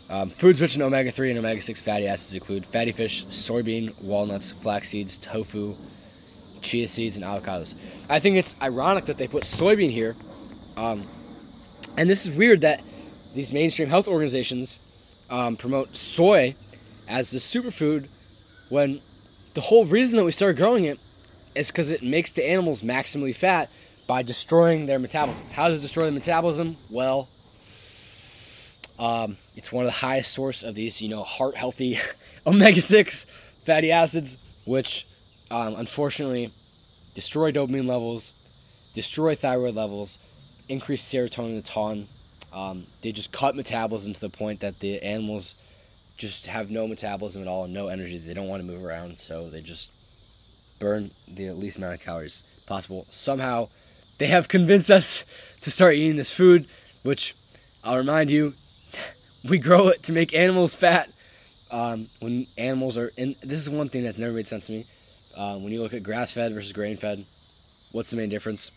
Um, 0.10 0.30
foods 0.30 0.62
rich 0.62 0.76
in 0.76 0.82
omega 0.82 1.12
3 1.12 1.32
and 1.32 1.40
omega 1.40 1.62
6 1.62 1.82
fatty 1.82 2.08
acids 2.08 2.34
include 2.34 2.66
fatty 2.66 2.92
fish, 2.92 3.26
soybean, 3.26 4.04
walnuts, 4.04 4.52
flax 4.52 4.90
seeds, 4.90 5.18
tofu, 5.18 5.76
chia 6.62 6.88
seeds, 6.88 7.16
and 7.16 7.26
avocados. 7.26 7.76
I 8.10 8.20
think 8.20 8.38
it's 8.38 8.56
ironic 8.62 9.06
that 9.06 9.18
they 9.18 9.28
put 9.28 9.44
soybean 9.44 9.92
here. 9.92 10.16
Um, 10.78 11.04
and 11.98 12.10
this 12.10 12.26
is 12.26 12.36
weird 12.36 12.62
that 12.62 12.84
these 13.34 13.52
mainstream 13.52 13.90
health 13.90 14.08
organizations 14.08 15.26
um, 15.30 15.58
promote 15.58 15.96
soy 15.98 16.56
as 17.08 17.32
the 17.32 17.38
superfood 17.38 18.08
when 18.70 19.00
the 19.54 19.62
whole 19.62 19.86
reason 19.86 20.18
that 20.18 20.24
we 20.26 20.32
started 20.32 20.58
growing 20.58 20.86
it 20.86 21.00
is 21.56 21.72
because 21.72 21.90
it 21.90 22.04
makes 22.04 22.32
the 22.32 22.48
animals 22.48 22.82
maximally 22.82 23.34
fat 23.34 23.70
by 24.08 24.22
destroying 24.24 24.86
their 24.86 25.00
metabolism. 25.00 25.44
How 25.52 25.68
does 25.68 25.80
it 25.80 25.82
destroy 25.82 26.06
the 26.06 26.12
metabolism? 26.12 26.78
Well, 26.90 27.28
um, 29.00 29.38
it's 29.56 29.72
one 29.72 29.86
of 29.86 29.92
the 29.92 29.98
highest 29.98 30.34
source 30.34 30.64
of 30.64 30.76
these, 30.76 31.02
you 31.02 31.10
know, 31.10 31.24
heart 31.24 31.56
healthy 31.56 32.00
omega 32.48 32.82
six 32.82 33.26
fatty 33.66 33.92
acids, 33.92 34.38
which 34.66 35.06
um, 35.52 35.76
unfortunately 35.76 36.52
destroy 37.14 37.52
dopamine 37.52 37.88
levels, 37.88 38.34
destroy 38.94 39.36
thyroid 39.36 39.76
levels, 39.76 40.18
increase 40.70 41.04
serotonin 41.04 41.60
a 41.60 41.62
ton. 41.62 42.08
Um, 42.54 42.86
they 43.02 43.12
just 43.12 43.32
cut 43.34 43.56
metabolism 43.56 44.14
to 44.14 44.22
the 44.22 44.30
point 44.30 44.62
that 44.62 44.80
the 44.80 45.02
animals 45.02 45.56
just 46.18 46.48
have 46.48 46.72
no 46.72 46.88
metabolism 46.88 47.42
at 47.42 47.48
all, 47.48 47.68
no 47.68 47.88
energy. 47.88 48.18
They 48.18 48.34
don't 48.34 48.48
want 48.48 48.62
to 48.62 48.68
move 48.68 48.84
around, 48.84 49.18
so 49.18 49.50
they 49.50 49.62
just 49.62 49.92
burn 50.80 51.12
the 51.28 51.52
least 51.52 51.78
amount 51.78 51.96
of 51.96 52.02
calories 52.02 52.44
possible. 52.66 53.06
Somehow, 53.10 53.68
they 54.18 54.28
have 54.28 54.48
convinced 54.48 54.92
us 54.92 55.26
to 55.62 55.72
start 55.72 55.96
eating 55.96 56.16
this 56.16 56.32
food, 56.32 56.66
which 57.04 57.34
I'll 57.84 57.98
remind 57.98 58.32
you, 58.32 58.54
we 59.50 59.58
grow 59.60 59.88
it 59.90 60.04
to 60.04 60.14
make 60.14 60.34
animals 60.34 60.76
fat. 60.76 61.10
um, 61.72 62.06
when 62.22 62.46
animals 62.58 62.98
are 62.98 63.12
in. 63.18 63.36
This 63.44 63.60
is 63.60 63.70
one 63.70 63.90
thing 63.90 64.04
that's 64.04 64.20
never 64.20 64.34
made 64.34 64.48
sense 64.48 64.68
to 64.68 64.72
me. 64.74 64.86
Um, 65.36 65.64
when 65.64 65.74
you 65.74 65.82
look 65.82 65.94
at 65.94 66.04
grass-fed 66.04 66.54
versus 66.54 66.72
grain-fed, 66.72 67.26
what's 67.92 68.12
the 68.12 68.16
main 68.18 68.30
difference? 68.30 68.72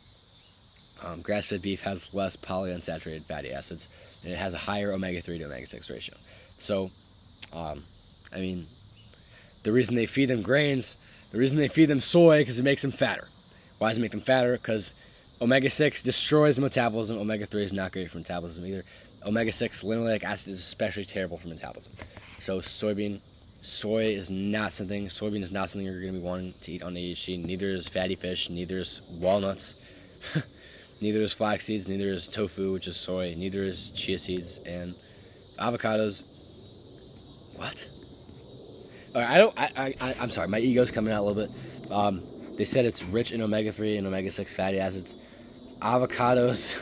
Um, 1.07 1.21
grass-fed 1.21 1.63
beef 1.63 1.83
has 1.83 2.13
less 2.15 2.37
polyunsaturated 2.37 3.23
fatty 3.23 3.53
acids, 3.53 4.21
and 4.25 4.33
it 4.33 4.37
has 4.37 4.55
a 4.55 4.59
higher 4.59 4.93
omega-3 4.93 5.39
to 5.39 5.45
omega-6 5.45 5.91
ratio. 5.91 6.17
So, 6.59 6.91
um, 7.53 7.85
I 8.35 8.41
mean, 8.41 8.67
the 9.63 9.71
reason 9.71 9.95
they 9.95 10.07
feed 10.07 10.27
them 10.27 10.43
grains, 10.43 10.97
the 11.31 11.39
reason 11.39 11.59
they 11.59 11.69
feed 11.69 11.87
them 11.87 12.01
soy, 12.01 12.41
because 12.41 12.59
it 12.59 12.65
makes 12.65 12.83
them 12.83 12.91
fatter. 12.91 13.29
Why 13.79 13.91
does 13.91 13.99
it 13.99 14.01
make 14.01 14.11
them 14.11 14.21
fatter? 14.21 14.55
Because 14.55 14.95
omega 15.41 15.71
6 15.71 16.03
destroys 16.03 16.59
metabolism. 16.59 17.19
Omega 17.19 17.47
3 17.47 17.65
is 17.65 17.73
not 17.73 17.93
great 17.93 18.11
for 18.11 18.19
metabolism 18.19 18.65
either. 18.67 18.83
Omega 19.27 19.53
6 19.53 19.83
linoleic 19.83 20.25
acid 20.25 20.53
is 20.53 20.59
especially 20.59 21.05
terrible 21.05 21.39
for 21.39 21.49
metabolism. 21.49 21.93
So, 22.39 22.59
soybean, 22.61 23.21
soy 23.61 24.07
is 24.07 24.31
not 24.31 24.73
something, 24.73 25.07
soybean 25.07 25.43
is 25.43 25.53
not 25.53 25.71
something 25.71 25.87
you're 25.87 26.01
going 26.01 26.15
to 26.15 26.21
be 26.21 26.25
wanting 26.25 26.55
to 26.63 26.73
eat 26.73 26.83
on 26.83 26.95
ADHD. 26.95 27.45
Neither 27.45 27.67
is 27.67 27.89
fatty 27.89 28.15
fish, 28.15 28.49
neither 28.49 28.79
is 28.79 29.19
walnuts, 29.21 29.75
neither 31.03 31.21
is 31.21 31.33
flax 31.33 31.65
seeds, 31.65 31.89
neither 31.89 32.07
is 32.07 32.29
tofu, 32.29 32.73
which 32.73 32.87
is 32.87 32.97
soy, 32.97 33.35
neither 33.37 33.63
is 33.63 33.91
chia 33.91 34.19
seeds, 34.19 34.65
and 34.67 34.95
avocados. 35.59 36.37
What? 37.59 37.89
All 39.15 39.23
right, 39.23 39.31
I 39.31 39.39
don't. 39.39 39.55
I, 39.59 39.95
I, 40.01 40.15
I'm 40.21 40.31
sorry. 40.31 40.47
My 40.47 40.61
ego's 40.61 40.93
coming 40.93 41.13
out 41.13 41.23
a 41.23 41.27
little 41.27 41.43
bit. 41.43 41.91
Um, 41.93 42.23
they 42.57 42.65
said 42.65 42.85
it's 42.85 43.05
rich 43.05 43.33
in 43.33 43.41
omega 43.41 43.73
3 43.73 43.97
and 43.97 44.07
omega 44.07 44.31
6 44.31 44.55
fatty 44.55 44.79
acids. 44.79 45.17
Avocados 45.81 46.77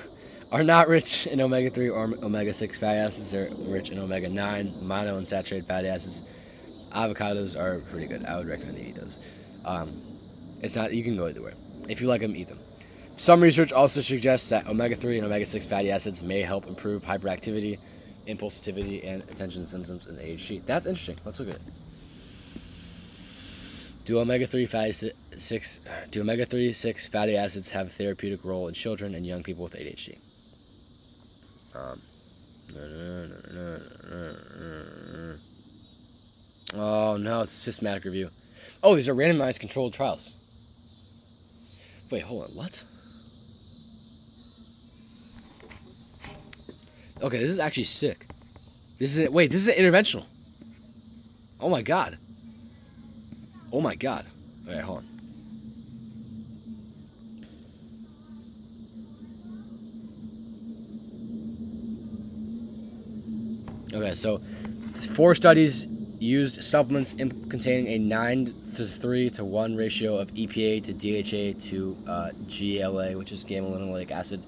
are 0.52 0.62
not 0.62 0.88
rich 0.88 1.26
in 1.26 1.40
omega 1.40 1.68
3 1.68 1.90
or 1.90 2.04
omega 2.22 2.54
6 2.54 2.78
fatty 2.78 2.98
acids. 2.98 3.30
They're 3.30 3.50
rich 3.68 3.90
in 3.90 3.98
omega 3.98 4.28
9 4.28 4.66
monounsaturated 4.84 5.64
fatty 5.66 5.88
acids. 5.88 6.22
Avocados 6.92 7.58
are 7.58 7.80
pretty 7.90 8.06
good. 8.06 8.24
I 8.24 8.36
would 8.36 8.46
recommend 8.46 8.78
you 8.78 8.86
eat 8.86 8.94
those. 8.94 9.22
Um, 9.66 9.90
it's 10.62 10.76
not. 10.76 10.94
You 10.94 11.04
can 11.04 11.16
go 11.16 11.26
either 11.26 11.42
way. 11.42 11.52
If 11.88 12.00
you 12.00 12.08
like 12.08 12.22
them, 12.22 12.34
eat 12.34 12.48
them. 12.48 12.58
Some 13.18 13.42
research 13.42 13.72
also 13.72 14.00
suggests 14.00 14.48
that 14.48 14.66
omega 14.66 14.96
3 14.96 15.18
and 15.18 15.26
omega 15.26 15.44
6 15.44 15.66
fatty 15.66 15.90
acids 15.90 16.22
may 16.22 16.40
help 16.40 16.66
improve 16.66 17.02
hyperactivity, 17.04 17.78
impulsivity, 18.26 19.06
and 19.06 19.22
attention 19.24 19.64
symptoms 19.66 20.06
in 20.06 20.16
ADHD. 20.16 20.64
That's 20.64 20.86
interesting. 20.86 21.16
Let's 21.24 21.38
look 21.38 21.50
at 21.50 21.56
it. 21.56 21.62
Do 24.06 24.20
omega 24.20 24.46
three 24.46 24.66
fatty 24.66 25.10
six 25.38 25.80
do 26.10 26.20
omega 26.20 26.46
three 26.46 26.72
six 26.72 27.08
fatty 27.08 27.36
acids 27.36 27.70
have 27.70 27.86
a 27.86 27.90
therapeutic 27.90 28.44
role 28.44 28.68
in 28.68 28.74
children 28.74 29.14
and 29.14 29.26
young 29.26 29.42
people 29.42 29.64
with 29.64 29.74
ADHD? 29.74 30.18
Um, 31.74 32.00
oh 36.74 37.16
no, 37.16 37.42
it's 37.42 37.52
systematic 37.52 38.04
review. 38.04 38.30
Oh, 38.82 38.94
these 38.94 39.08
are 39.08 39.14
randomized 39.14 39.60
controlled 39.60 39.92
trials. 39.92 40.34
Wait, 42.10 42.22
hold 42.22 42.44
on, 42.44 42.50
what? 42.50 42.84
Okay, 47.22 47.38
this 47.38 47.50
is 47.50 47.58
actually 47.58 47.84
sick. 47.84 48.26
This 48.98 49.16
is 49.16 49.28
wait, 49.30 49.50
this 49.50 49.66
is 49.66 49.74
interventional. 49.74 50.24
Oh 51.60 51.68
my 51.68 51.82
god. 51.82 52.18
Oh 53.72 53.80
my 53.80 53.94
god. 53.94 54.26
Alright, 54.68 54.84
hold 54.84 54.98
on. 54.98 55.15
Okay, 63.92 64.14
so 64.14 64.38
four 65.12 65.34
studies 65.34 65.86
used 66.18 66.62
supplements 66.62 67.14
containing 67.14 67.86
a 67.88 67.98
9 67.98 68.54
to 68.76 68.86
3 68.86 69.30
to 69.30 69.44
1 69.44 69.76
ratio 69.76 70.18
of 70.18 70.32
EPA 70.32 70.84
to 70.84 70.92
DHA 70.92 71.60
to 71.68 71.96
uh, 72.08 72.30
GLA, 72.48 73.16
which 73.16 73.32
is 73.32 73.44
gamma 73.44 73.68
linolenic 73.68 74.10
acid, 74.10 74.42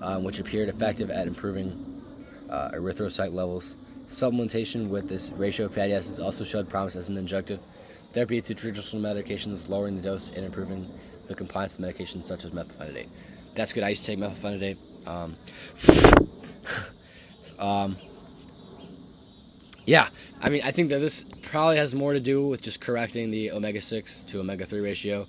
um, 0.00 0.24
which 0.24 0.38
appeared 0.38 0.68
effective 0.68 1.10
at 1.10 1.26
improving 1.26 1.72
uh, 2.48 2.70
erythrocyte 2.74 3.32
levels. 3.32 3.76
Supplementation 4.06 4.88
with 4.88 5.08
this 5.08 5.30
ratio 5.32 5.66
of 5.66 5.74
fatty 5.74 5.92
acids 5.92 6.20
also 6.20 6.44
showed 6.44 6.68
promise 6.68 6.94
as 6.94 7.08
an 7.08 7.16
adjunctive 7.16 7.58
Therapy 8.14 8.40
to 8.40 8.54
traditional 8.54 9.02
medications, 9.02 9.68
lowering 9.68 9.96
the 9.96 10.02
dose 10.02 10.30
and 10.30 10.44
improving 10.44 10.86
the 11.26 11.34
compliance 11.34 11.76
with 11.76 11.88
medications 11.88 12.22
such 12.22 12.44
as 12.44 12.52
methylphenidate. 12.52 13.08
That's 13.56 13.72
good. 13.72 13.82
I 13.82 13.88
used 13.88 14.04
to 14.04 14.14
take 14.14 14.20
methylphenidate. 14.20 14.76
Um, 15.04 15.34
um, 17.58 17.96
yeah, 19.86 20.08
I 20.40 20.50
mean, 20.50 20.62
I 20.64 20.70
think 20.70 20.90
that 20.90 20.98
this 20.98 21.24
probably 21.42 21.76
has 21.76 21.94
more 21.94 22.12
to 22.12 22.20
do 22.20 22.46
with 22.46 22.62
just 22.62 22.80
correcting 22.80 23.30
the 23.30 23.50
omega 23.52 23.80
6 23.80 24.24
to 24.24 24.40
omega 24.40 24.64
3 24.64 24.80
ratio. 24.80 25.26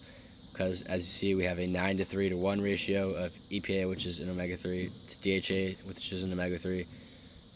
Because 0.51 0.83
as 0.83 1.01
you 1.01 1.07
see, 1.07 1.35
we 1.35 1.43
have 1.43 1.59
a 1.59 1.67
9 1.67 1.97
to 1.97 2.05
3 2.05 2.29
to 2.29 2.37
1 2.37 2.61
ratio 2.61 3.13
of 3.13 3.33
EPA, 3.51 3.89
which 3.89 4.05
is 4.05 4.21
an 4.21 4.29
omega 4.29 4.55
3, 4.55 4.89
to 5.09 5.17
DHA, 5.17 5.77
which 5.87 6.13
is 6.13 6.23
an 6.23 6.31
omega 6.31 6.57
3, 6.57 6.85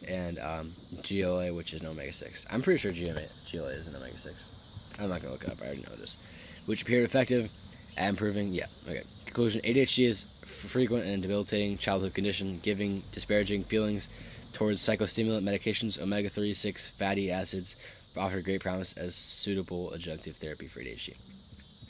and 0.07 0.39
um, 0.39 0.73
GLA, 1.07 1.53
which 1.53 1.73
is 1.73 1.81
an 1.81 1.87
omega 1.87 2.11
6. 2.11 2.45
I'm 2.51 2.61
pretty 2.61 2.79
sure 2.79 2.91
GLA, 2.91 3.23
GLA 3.49 3.69
is 3.69 3.87
an 3.87 3.95
omega 3.95 4.17
6. 4.17 4.51
I'm 4.99 5.09
not 5.09 5.21
gonna 5.21 5.33
look 5.33 5.43
it 5.43 5.49
up. 5.49 5.61
I 5.61 5.67
already 5.67 5.81
know 5.81 5.95
this. 5.95 6.17
Which 6.65 6.81
appeared 6.81 7.05
effective 7.05 7.49
at 7.97 8.09
improving. 8.09 8.53
Yeah. 8.53 8.65
Okay. 8.87 9.03
Conclusion: 9.25 9.61
ADHD 9.61 10.07
is 10.07 10.23
frequent 10.41 11.05
and 11.05 11.21
debilitating 11.21 11.77
childhood 11.77 12.13
condition, 12.13 12.59
giving 12.63 13.03
disparaging 13.11 13.63
feelings 13.63 14.07
towards 14.53 14.81
psychostimulant 14.81 15.43
medications. 15.43 16.01
omega 16.01 16.29
36 16.29 16.89
fatty 16.91 17.31
acids 17.31 17.75
offer 18.17 18.41
great 18.41 18.61
promise 18.61 18.93
as 18.93 19.15
suitable 19.15 19.91
adjunctive 19.95 20.35
therapy 20.35 20.67
for 20.67 20.79
ADHD. 20.79 21.15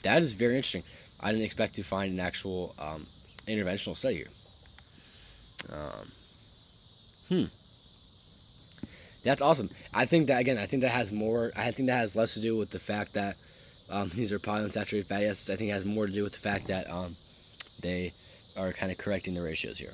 That 0.04 0.22
is 0.22 0.34
very 0.34 0.56
interesting. 0.56 0.84
I 1.20 1.32
didn't 1.32 1.46
expect 1.46 1.76
to 1.76 1.84
find 1.84 2.14
an 2.14 2.20
actual 2.20 2.76
um, 2.80 3.06
interventional 3.48 3.96
study 3.96 4.18
here. 4.18 4.28
Um, 5.74 6.12
hmm. 7.28 7.46
That's 9.24 9.42
awesome. 9.42 9.70
I 9.94 10.06
think 10.06 10.28
that 10.28 10.40
again, 10.40 10.58
I 10.58 10.66
think 10.66 10.82
that 10.84 10.92
has 10.92 11.12
more. 11.12 11.52
I 11.58 11.72
think 11.72 11.88
that 11.90 11.98
has 11.98 12.16
less 12.16 12.36
to 12.36 12.40
do 12.40 12.58
with 12.58 12.72
the 12.72 12.80
fact 12.80 13.14
that 13.14 13.36
um, 13.92 14.10
these 14.16 14.32
are 14.32 14.40
polyunsaturated 14.40 15.06
fatty 15.06 15.26
acids. 15.26 15.50
I 15.50 15.56
think 15.56 15.72
it 15.72 15.74
has 15.74 15.86
more 15.86 16.08
to 16.08 16.14
do 16.14 16.24
with 16.24 16.34
the 16.34 16.40
fact 16.40 16.68
that 16.68 16.90
um, 16.90 17.16
they 17.82 18.14
are 18.58 18.72
kind 18.72 18.92
of 18.92 18.98
correcting 18.98 19.34
the 19.34 19.42
ratios 19.42 19.78
here. 19.78 19.94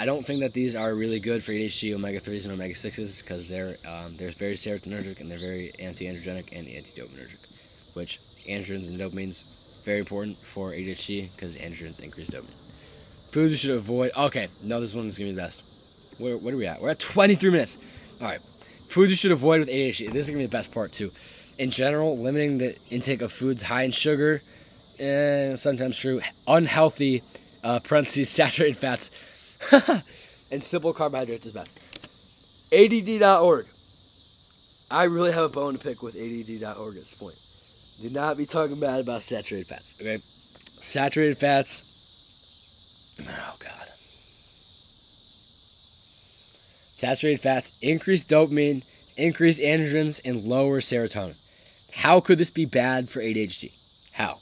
I 0.00 0.06
don't 0.06 0.24
think 0.24 0.40
that 0.40 0.54
these 0.54 0.74
are 0.76 0.94
really 0.94 1.20
good 1.20 1.44
for 1.44 1.52
ADHD 1.52 1.94
omega 1.94 2.20
threes 2.20 2.46
and 2.46 2.54
omega 2.54 2.74
sixes 2.74 3.20
because 3.20 3.50
they're 3.50 3.76
um, 3.86 4.16
they're 4.16 4.30
very 4.30 4.54
serotonergic 4.54 5.20
and 5.20 5.30
they're 5.30 5.38
very 5.38 5.72
anti-androgenic 5.78 6.56
and 6.58 6.66
anti-dopaminergic, 6.66 7.94
which 7.94 8.18
androgens 8.48 8.88
and 8.88 8.98
dopamines 8.98 9.84
very 9.84 9.98
important 9.98 10.38
for 10.38 10.70
ADHD 10.70 11.30
because 11.36 11.54
androgens 11.56 12.02
increase 12.02 12.30
dopamine. 12.30 13.28
Foods 13.30 13.52
you 13.52 13.58
should 13.58 13.76
avoid. 13.76 14.12
Okay, 14.16 14.48
no, 14.64 14.80
this 14.80 14.94
one 14.94 15.04
is 15.04 15.18
gonna 15.18 15.32
be 15.32 15.34
the 15.34 15.42
best. 15.42 15.64
Where, 16.18 16.38
what 16.38 16.54
are 16.54 16.56
we 16.56 16.66
at? 16.66 16.80
We're 16.80 16.88
at 16.88 16.98
23 16.98 17.50
minutes. 17.50 17.76
All 18.22 18.26
right. 18.26 18.40
Foods 18.40 19.10
you 19.10 19.16
should 19.16 19.32
avoid 19.32 19.60
with 19.60 19.68
ADHD. 19.68 20.10
This 20.10 20.24
is 20.24 20.28
gonna 20.30 20.38
be 20.38 20.46
the 20.46 20.50
best 20.50 20.72
part 20.72 20.92
too. 20.92 21.10
In 21.58 21.70
general, 21.70 22.16
limiting 22.16 22.56
the 22.56 22.74
intake 22.88 23.20
of 23.20 23.32
foods 23.32 23.60
high 23.60 23.82
in 23.82 23.90
sugar, 23.90 24.40
and 24.98 25.58
sometimes 25.58 25.98
true, 25.98 26.22
unhealthy, 26.46 27.22
uh, 27.62 27.80
parentheses 27.80 28.30
saturated 28.30 28.78
fats, 28.78 29.10
and 30.50 30.62
simple 30.62 30.92
carbohydrates 30.92 31.46
is 31.46 31.52
best. 31.52 31.78
ADD.org. 32.72 33.66
I 34.90 35.04
really 35.04 35.32
have 35.32 35.44
a 35.44 35.48
bone 35.48 35.74
to 35.74 35.78
pick 35.78 36.02
with 36.02 36.16
ADD.org 36.16 36.94
at 36.94 37.00
this 37.00 37.14
point. 37.18 37.36
Do 38.02 38.10
not 38.18 38.36
be 38.36 38.46
talking 38.46 38.80
bad 38.80 39.00
about 39.00 39.22
saturated 39.22 39.66
fats. 39.66 40.00
Okay, 40.00 40.16
saturated 40.16 41.36
fats. 41.36 41.86
Oh 43.20 43.56
God. 43.60 43.70
Saturated 46.96 47.40
fats 47.40 47.78
increase 47.82 48.24
dopamine, 48.24 48.84
increase 49.16 49.60
androgens, 49.60 50.20
and 50.24 50.44
lower 50.44 50.80
serotonin. 50.80 51.36
How 51.94 52.20
could 52.20 52.38
this 52.38 52.50
be 52.50 52.66
bad 52.66 53.08
for 53.08 53.20
ADHD? 53.20 53.72
How? 54.12 54.38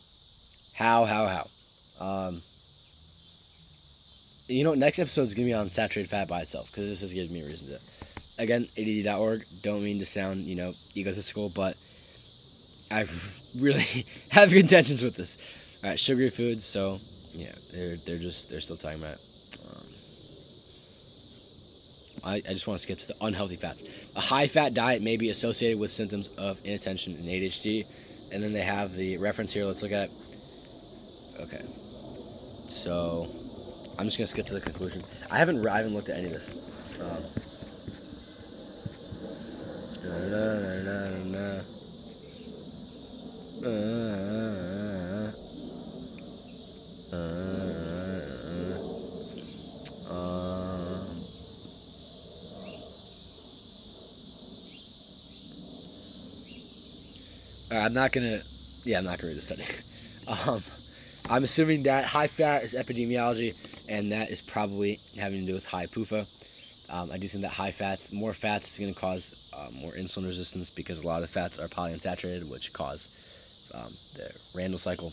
How, 0.74 1.04
how, 1.04 1.26
how? 1.26 1.46
Um, 2.04 2.42
you 4.48 4.64
know, 4.64 4.74
next 4.74 4.98
episode 4.98 5.22
is 5.22 5.34
to 5.34 5.44
be 5.44 5.52
on 5.52 5.70
saturated 5.70 6.08
fat 6.08 6.28
by 6.28 6.40
itself 6.40 6.70
because 6.70 6.88
this 6.88 7.02
is 7.02 7.12
giving 7.12 7.32
me 7.32 7.42
a 7.42 7.46
reason 7.46 7.68
to. 7.68 8.42
Again, 8.42 8.66
ADD.org. 8.78 9.42
Don't 9.62 9.82
mean 9.82 9.98
to 9.98 10.06
sound, 10.06 10.44
you 10.44 10.56
know, 10.56 10.72
egotistical, 10.96 11.50
but 11.54 11.76
I 12.90 13.06
really 13.60 13.82
have 14.30 14.50
good 14.50 14.60
intentions 14.60 15.02
with 15.02 15.16
this. 15.16 15.80
All 15.82 15.90
right, 15.90 16.00
sugary 16.00 16.30
foods. 16.30 16.64
So, 16.64 16.98
yeah, 17.32 17.52
they're 17.72 17.96
they're 18.06 18.18
just 18.18 18.50
they're 18.50 18.60
still 18.60 18.76
talking 18.76 18.98
about 19.00 19.18
um, 19.66 19.86
I, 22.24 22.36
I 22.36 22.52
just 22.52 22.66
want 22.66 22.78
to 22.78 22.82
skip 22.82 22.98
to 23.00 23.08
the 23.08 23.16
unhealthy 23.20 23.56
fats. 23.56 23.82
A 24.16 24.20
high 24.20 24.46
fat 24.46 24.74
diet 24.74 25.02
may 25.02 25.16
be 25.16 25.30
associated 25.30 25.78
with 25.78 25.90
symptoms 25.90 26.28
of 26.38 26.58
inattention 26.64 27.14
and 27.14 27.24
ADHD. 27.24 27.84
And 28.32 28.42
then 28.42 28.52
they 28.52 28.62
have 28.62 28.94
the 28.94 29.16
reference 29.18 29.52
here. 29.52 29.64
Let's 29.64 29.82
look 29.82 29.92
at 29.92 30.08
it. 30.08 30.14
Okay. 31.40 31.62
So 32.68 33.26
I'm 33.98 34.04
just 34.04 34.16
gonna 34.16 34.28
skip 34.28 34.46
to 34.46 34.54
the 34.54 34.60
conclusion. 34.60 35.02
I 35.30 35.38
haven't 35.38 35.66
I 35.66 35.78
haven't 35.78 35.94
looked 35.94 36.08
at 36.08 36.18
any 36.18 36.26
of 36.26 36.32
this. 36.32 37.00
Um, 37.00 37.24
I'm 57.70 57.94
not 57.94 58.12
gonna. 58.12 58.40
Yeah, 58.84 58.98
I'm 58.98 59.04
not 59.04 59.18
gonna 59.18 59.32
read 59.32 59.38
the 59.38 59.42
study. 59.42 59.64
Um, 60.28 60.62
I'm 61.30 61.44
assuming 61.44 61.82
that 61.82 62.06
high 62.06 62.26
fat 62.26 62.62
is 62.62 62.72
epidemiology, 62.74 63.52
and 63.90 64.12
that 64.12 64.30
is 64.30 64.40
probably 64.40 64.98
having 65.18 65.40
to 65.40 65.46
do 65.46 65.52
with 65.52 65.66
high 65.66 65.84
PUFA. 65.84 66.24
Um, 66.90 67.10
I 67.12 67.18
do 67.18 67.28
think 67.28 67.42
that 67.42 67.50
high 67.50 67.70
fats, 67.70 68.10
more 68.12 68.32
fats, 68.32 68.72
is 68.72 68.78
going 68.78 68.94
to 68.94 68.98
cause 68.98 69.52
uh, 69.52 69.68
more 69.78 69.92
insulin 69.92 70.26
resistance 70.26 70.70
because 70.70 71.04
a 71.04 71.06
lot 71.06 71.22
of 71.22 71.28
fats 71.28 71.58
are 71.58 71.68
polyunsaturated, 71.68 72.50
which 72.50 72.72
cause 72.72 73.12
um, 73.74 73.92
the 74.16 74.58
Randle 74.58 74.78
cycle, 74.78 75.12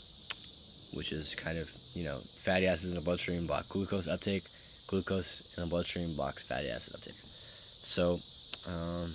which 0.95 1.11
is 1.11 1.35
kind 1.35 1.57
of 1.57 1.69
you 1.93 2.05
know 2.05 2.15
fatty 2.15 2.65
acids 2.65 2.91
in 2.91 2.95
the 2.95 3.01
bloodstream 3.01 3.45
block 3.45 3.67
glucose 3.67 4.07
uptake, 4.07 4.43
glucose 4.87 5.57
in 5.57 5.65
the 5.65 5.69
bloodstream 5.69 6.15
blocks 6.15 6.43
fatty 6.47 6.69
acid 6.69 6.95
uptake. 6.95 7.13
So, 7.13 8.15
um, 8.71 9.11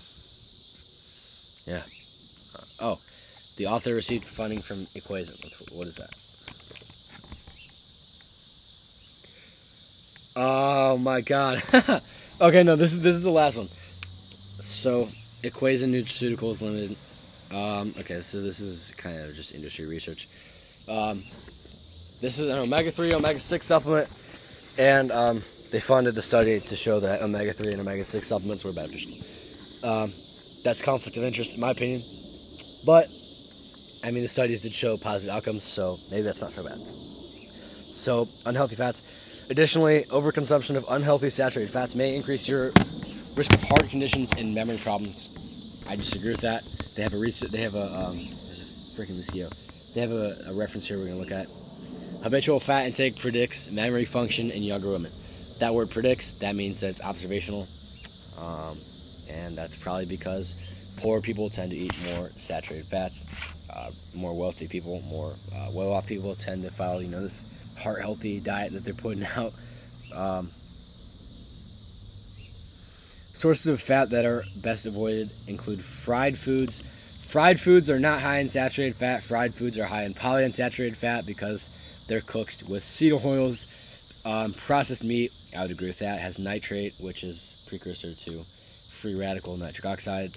yeah. 1.65 1.81
Uh, 1.81 2.93
oh, 2.93 2.99
the 3.57 3.67
author 3.73 3.95
received 3.95 4.25
funding 4.25 4.61
from 4.61 4.85
Equazen. 4.93 5.41
What 5.73 5.87
is 5.87 5.97
that? 5.97 6.30
Oh 10.37 10.97
my 10.99 11.21
god. 11.21 11.63
okay, 12.41 12.63
no, 12.63 12.77
this 12.77 12.95
is 12.95 13.03
this 13.03 13.17
is 13.17 13.23
the 13.23 13.31
last 13.31 13.57
one. 13.57 13.67
So, 13.67 15.07
Equazen 15.43 15.91
Nutraceuticals 15.91 16.63
Limited. 16.63 16.97
Um, 17.53 17.93
okay, 17.99 18.21
so 18.21 18.41
this 18.41 18.61
is 18.61 18.95
kind 18.97 19.19
of 19.19 19.35
just 19.35 19.55
industry 19.55 19.87
research. 19.87 20.29
Um, 20.89 21.19
this 22.21 22.39
is 22.39 22.49
an 22.49 22.59
omega-3, 22.59 23.15
omega-6 23.15 23.63
supplement, 23.63 24.09
and 24.79 25.11
um, 25.11 25.43
they 25.73 25.81
funded 25.81 26.15
the 26.15 26.23
study 26.23 26.61
to 26.61 26.77
show 26.77 27.01
that 27.01 27.23
omega-3 27.23 27.73
and 27.73 27.81
omega-6 27.81 28.23
supplements 28.23 28.65
were 28.65 28.73
beneficial. 28.73 29.15
Um, 29.89 30.13
that's 30.63 30.83
conflict 30.83 31.17
of 31.17 31.25
interest, 31.25 31.55
in 31.55 31.61
my 31.61 31.71
opinion. 31.71 32.03
But 32.87 33.09
I 34.05 34.11
mean, 34.11 34.23
the 34.23 34.29
studies 34.29 34.63
did 34.63 34.73
show 34.73 34.97
positive 34.97 35.35
outcomes, 35.35 35.65
so 35.65 35.97
maybe 36.11 36.23
that's 36.23 36.41
not 36.41 36.53
so 36.53 36.63
bad. 36.63 36.79
So, 36.79 38.27
unhealthy 38.47 38.77
fats. 38.77 39.03
Additionally, 39.51 40.05
overconsumption 40.05 40.77
of 40.77 40.85
unhealthy 40.91 41.29
saturated 41.29 41.73
fats 41.73 41.97
may 41.97 42.15
increase 42.15 42.49
your 42.49 42.67
risk 43.37 43.53
of 43.53 43.61
heart 43.65 43.89
conditions 43.91 44.33
and 44.39 44.55
memory 44.55 44.77
problems. 44.77 45.85
I 45.89 45.97
disagree 45.97 46.31
with 46.31 46.41
that. 46.43 46.63
They 46.97 47.03
have 47.03 47.15
a 47.15 47.19
research. 47.19 47.51
They 47.51 47.63
have 47.63 47.75
a 47.75 47.83
um, 47.83 48.15
freaking 48.95 49.17
Lucio. 49.17 49.49
They 49.93 50.03
have 50.03 50.13
a, 50.13 50.37
a 50.51 50.55
reference 50.55 50.87
here 50.87 50.99
we're 50.99 51.09
gonna 51.09 51.19
look 51.19 51.33
at. 51.33 51.49
Habitual 52.23 52.61
fat 52.61 52.87
intake 52.87 53.19
predicts 53.19 53.73
memory 53.73 54.05
function 54.05 54.53
in 54.53 54.63
younger 54.63 54.89
women. 54.89 55.11
That 55.59 55.75
word 55.75 55.91
predicts. 55.91 56.35
That 56.35 56.55
means 56.55 56.79
that 56.81 56.91
it's 56.91 57.03
observational, 57.03 57.67
um, 58.41 58.79
and 59.31 59.59
that's 59.59 59.75
probably 59.83 60.07
because 60.07 60.97
poor 61.03 61.21
people 61.21 61.51
tend 61.51 61.73
to 61.73 61.77
eat 61.77 61.93
more 62.15 62.29
saturated 62.29 62.87
fats 62.87 63.27
uh, 63.75 63.91
more 64.15 64.39
wealthy 64.39 64.69
people, 64.69 65.01
more 65.09 65.33
uh, 65.55 65.69
well-off 65.73 66.07
people 66.07 66.35
tend 66.35 66.63
to 66.63 66.71
follow, 66.71 67.01
you 67.01 67.09
know, 67.09 67.21
this 67.21 67.60
heart-healthy 67.81 68.41
diet 68.41 68.73
that 68.73 68.85
they're 68.85 68.95
putting 68.95 69.25
out. 69.25 69.53
Um, 70.15 70.49
sources 73.33 73.67
of 73.67 73.81
fat 73.81 74.11
that 74.11 74.25
are 74.25 74.43
best 74.63 74.87
avoided 74.87 75.29
include 75.49 75.81
fried 75.81 76.37
foods. 76.37 76.81
Fried 77.31 77.61
foods 77.61 77.89
are 77.89 78.01
not 78.01 78.21
high 78.21 78.39
in 78.39 78.49
saturated 78.49 78.97
fat. 78.97 79.23
Fried 79.23 79.55
foods 79.55 79.79
are 79.79 79.85
high 79.85 80.05
in 80.05 80.15
polyunsaturated 80.15 80.97
fat 80.97 81.27
because 81.27 82.05
they're 82.09 82.21
cooked 82.21 82.65
with 82.69 82.85
seed 82.85 83.13
oils. 83.13 83.67
Um, 84.27 84.53
processed 84.53 85.05
meat, 85.05 85.31
I 85.57 85.63
would 85.63 85.71
agree 85.71 85.87
with 85.87 86.01
that, 86.01 86.21
has 86.21 86.39
nitrate, 86.39 86.95
which 87.01 87.23
is 87.23 87.65
precursor 87.69 88.13
to 88.13 88.43
free 89.01 89.15
radical 89.19 89.57
nitric 89.57 89.87
oxide. 89.87 90.37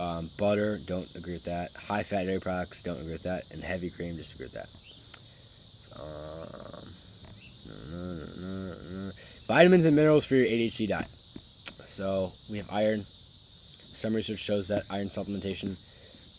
Um, 0.00 0.30
butter, 0.38 0.78
don't 0.86 1.14
agree 1.14 1.34
with 1.34 1.44
that. 1.44 1.70
High 1.74 2.02
fat 2.02 2.24
dairy 2.24 2.40
products, 2.40 2.82
don't 2.82 2.98
agree 2.98 3.12
with 3.12 3.24
that. 3.24 3.42
And 3.52 3.62
heavy 3.62 3.90
cream, 3.90 4.16
disagree 4.16 4.46
with 4.46 4.54
that. 4.54 4.70
Um, 6.00 6.79
vitamins 9.50 9.84
and 9.84 9.96
minerals 9.96 10.24
for 10.24 10.36
your 10.36 10.46
ADHD 10.46 10.86
diet. 10.86 11.08
So 11.08 12.30
we 12.48 12.58
have 12.58 12.70
iron. 12.70 13.02
Some 13.02 14.14
research 14.14 14.38
shows 14.38 14.68
that 14.68 14.84
iron 14.92 15.08
supplementation 15.08 15.74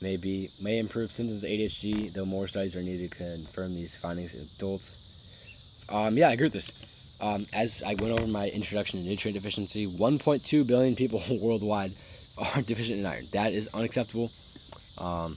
may 0.02 0.16
be 0.16 0.48
may 0.64 0.80
improve 0.80 1.12
symptoms 1.12 1.44
of 1.44 1.50
ADHD, 1.50 2.14
though 2.14 2.24
more 2.24 2.48
studies 2.48 2.74
are 2.74 2.82
needed 2.82 3.12
to 3.12 3.18
confirm 3.18 3.76
these 3.76 3.94
findings 3.94 4.34
in 4.34 4.48
adults. 4.56 5.90
Um, 5.92 6.16
yeah, 6.16 6.30
I 6.30 6.32
agree 6.32 6.46
with 6.46 6.54
this. 6.54 7.20
Um, 7.22 7.44
as 7.54 7.84
I 7.86 7.96
went 7.96 8.18
over 8.18 8.28
my 8.28 8.48
introduction 8.48 9.02
to 9.02 9.06
nutrient 9.06 9.36
deficiency, 9.36 9.88
1.2 9.88 10.66
billion 10.66 10.96
people 10.96 11.22
worldwide 11.42 11.92
are 12.40 12.62
deficient 12.62 13.00
in 13.00 13.06
iron. 13.06 13.26
That 13.34 13.52
is 13.52 13.68
unacceptable. 13.74 14.32
Um, 14.98 15.36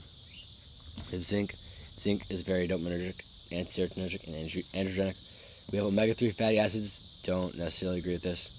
zinc. 1.11 1.51
Zinc 1.99 2.31
is 2.31 2.41
very 2.43 2.69
dopaminergic, 2.69 3.19
anti-serotonergic, 3.51 4.27
and 4.27 4.87
androgenic. 4.87 5.24
We 5.71 5.77
have 5.77 5.87
omega-3 5.87 6.33
fatty 6.33 6.59
acids. 6.59 7.21
Don't 7.25 7.57
necessarily 7.57 7.99
agree 7.99 8.13
with 8.13 8.23
this. 8.23 8.51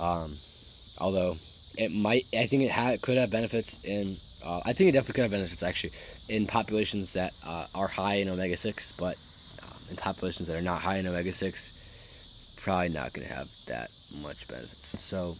Um, 0.00 0.32
although 1.00 1.36
it 1.78 1.92
might, 1.92 2.24
I 2.36 2.46
think 2.46 2.64
it 2.64 2.70
ha- 2.70 2.96
could 3.00 3.16
have 3.16 3.30
benefits 3.30 3.84
in. 3.84 4.16
Uh, 4.44 4.60
I 4.64 4.72
think 4.72 4.90
it 4.90 4.92
definitely 4.92 5.14
could 5.14 5.22
have 5.22 5.30
benefits 5.30 5.62
actually 5.62 5.90
in 6.28 6.46
populations 6.46 7.12
that 7.14 7.32
uh, 7.46 7.66
are 7.74 7.88
high 7.88 8.16
in 8.16 8.28
omega-6, 8.28 8.98
but 8.98 9.16
um, 9.62 9.90
in 9.90 9.96
populations 9.96 10.48
that 10.48 10.58
are 10.58 10.62
not 10.62 10.80
high 10.80 10.98
in 10.98 11.06
omega-6, 11.06 12.62
probably 12.62 12.90
not 12.90 13.12
going 13.12 13.26
to 13.26 13.32
have 13.32 13.48
that 13.66 13.90
much 14.22 14.46
benefits. 14.48 15.00
So 15.00 15.34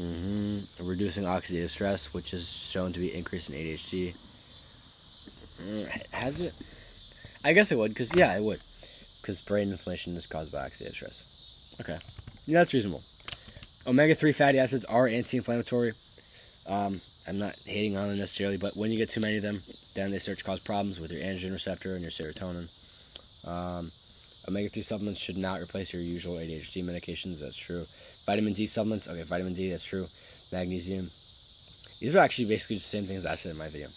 Mm-hmm. 0.00 0.88
Reducing 0.88 1.24
oxidative 1.24 1.68
stress, 1.68 2.14
which 2.14 2.32
is 2.32 2.48
shown 2.48 2.92
to 2.92 3.00
be 3.00 3.14
increased 3.14 3.50
in 3.50 3.56
ADHD. 3.56 4.16
Mm, 5.62 6.12
has 6.12 6.40
it? 6.40 6.54
I 7.44 7.52
guess 7.52 7.72
it 7.72 7.78
would, 7.78 7.90
because, 7.90 8.14
yeah, 8.14 8.36
it 8.36 8.42
would. 8.42 8.60
Because 9.20 9.40
brain 9.40 9.70
inflammation 9.70 10.14
is 10.16 10.26
caused 10.26 10.52
by 10.52 10.58
oxidative 10.58 10.94
stress. 10.94 11.76
Okay. 11.80 11.98
Yeah, 12.46 12.60
that's 12.60 12.74
reasonable. 12.74 13.02
Omega 13.86 14.14
3 14.14 14.32
fatty 14.32 14.58
acids 14.58 14.84
are 14.84 15.06
anti 15.06 15.36
inflammatory. 15.36 15.92
Um, 16.68 17.00
I'm 17.28 17.38
not 17.38 17.54
hating 17.66 17.96
on 17.96 18.08
them 18.08 18.18
necessarily, 18.18 18.56
but 18.56 18.76
when 18.76 18.90
you 18.90 18.98
get 18.98 19.10
too 19.10 19.20
many 19.20 19.36
of 19.36 19.42
them, 19.42 19.58
then 19.94 20.10
they 20.10 20.18
start 20.18 20.38
to 20.38 20.44
cause 20.44 20.60
problems 20.60 21.00
with 21.00 21.12
your 21.12 21.22
androgen 21.22 21.52
receptor 21.52 21.94
and 21.94 22.02
your 22.02 22.10
serotonin. 22.10 22.68
Um, 23.48 23.90
omega 24.48 24.68
3 24.68 24.82
supplements 24.82 25.20
should 25.20 25.38
not 25.38 25.60
replace 25.60 25.92
your 25.92 26.02
usual 26.02 26.36
ADHD 26.36 26.84
medications. 26.84 27.40
That's 27.40 27.56
true. 27.56 27.84
Vitamin 28.26 28.52
D 28.52 28.66
supplements. 28.66 29.08
Okay, 29.08 29.22
vitamin 29.22 29.54
D, 29.54 29.70
that's 29.70 29.84
true. 29.84 30.06
Magnesium. 30.52 31.04
These 32.00 32.14
are 32.16 32.20
actually 32.20 32.48
basically 32.48 32.76
the 32.76 32.82
same 32.82 33.04
things 33.04 33.26
I 33.26 33.34
said 33.34 33.52
in 33.52 33.58
my 33.58 33.68
video. 33.68 33.88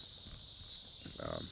Um, 1.22 1.44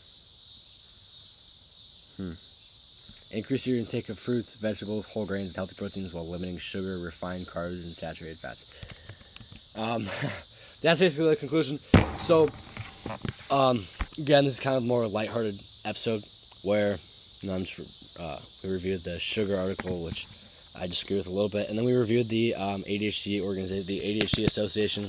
hmm. 2.29 3.37
Increase 3.37 3.67
your 3.67 3.79
intake 3.79 4.11
of 4.11 4.19
fruits, 4.19 4.57
vegetables, 4.57 5.11
whole 5.11 5.25
grains, 5.25 5.47
and 5.47 5.57
healthy 5.57 5.75
proteins 5.75 6.13
while 6.13 6.29
limiting 6.29 6.59
sugar, 6.59 6.99
refined 6.99 7.47
carbs, 7.47 7.83
and 7.83 7.95
saturated 7.95 8.37
fats. 8.37 8.69
Um, 9.75 10.05
that's 10.83 11.01
basically 11.01 11.31
the 11.31 11.37
conclusion. 11.37 11.79
So, 12.19 12.51
um, 13.51 13.85
again, 14.19 14.45
this 14.45 14.55
is 14.55 14.61
kind 14.61 14.77
of 14.77 14.85
more 14.85 15.07
lighthearted 15.07 15.55
episode 15.87 16.21
where 16.63 16.99
you 17.41 17.49
know, 17.49 17.59
just, 17.59 18.21
uh, 18.21 18.37
we 18.63 18.75
reviewed 18.75 19.01
the 19.01 19.19
sugar 19.19 19.57
article, 19.57 20.05
which 20.05 20.27
I 20.79 20.87
disagree 20.87 21.17
with 21.17 21.27
a 21.27 21.31
little 21.31 21.49
bit. 21.49 21.71
And 21.71 21.79
then 21.79 21.87
we 21.87 21.95
reviewed 21.95 22.29
the 22.29 22.55
um, 22.55 22.83
ADHD 22.83 23.41
organization, 23.41 23.87
the 23.87 24.01
ADHD 24.01 24.45
Association. 24.45 25.05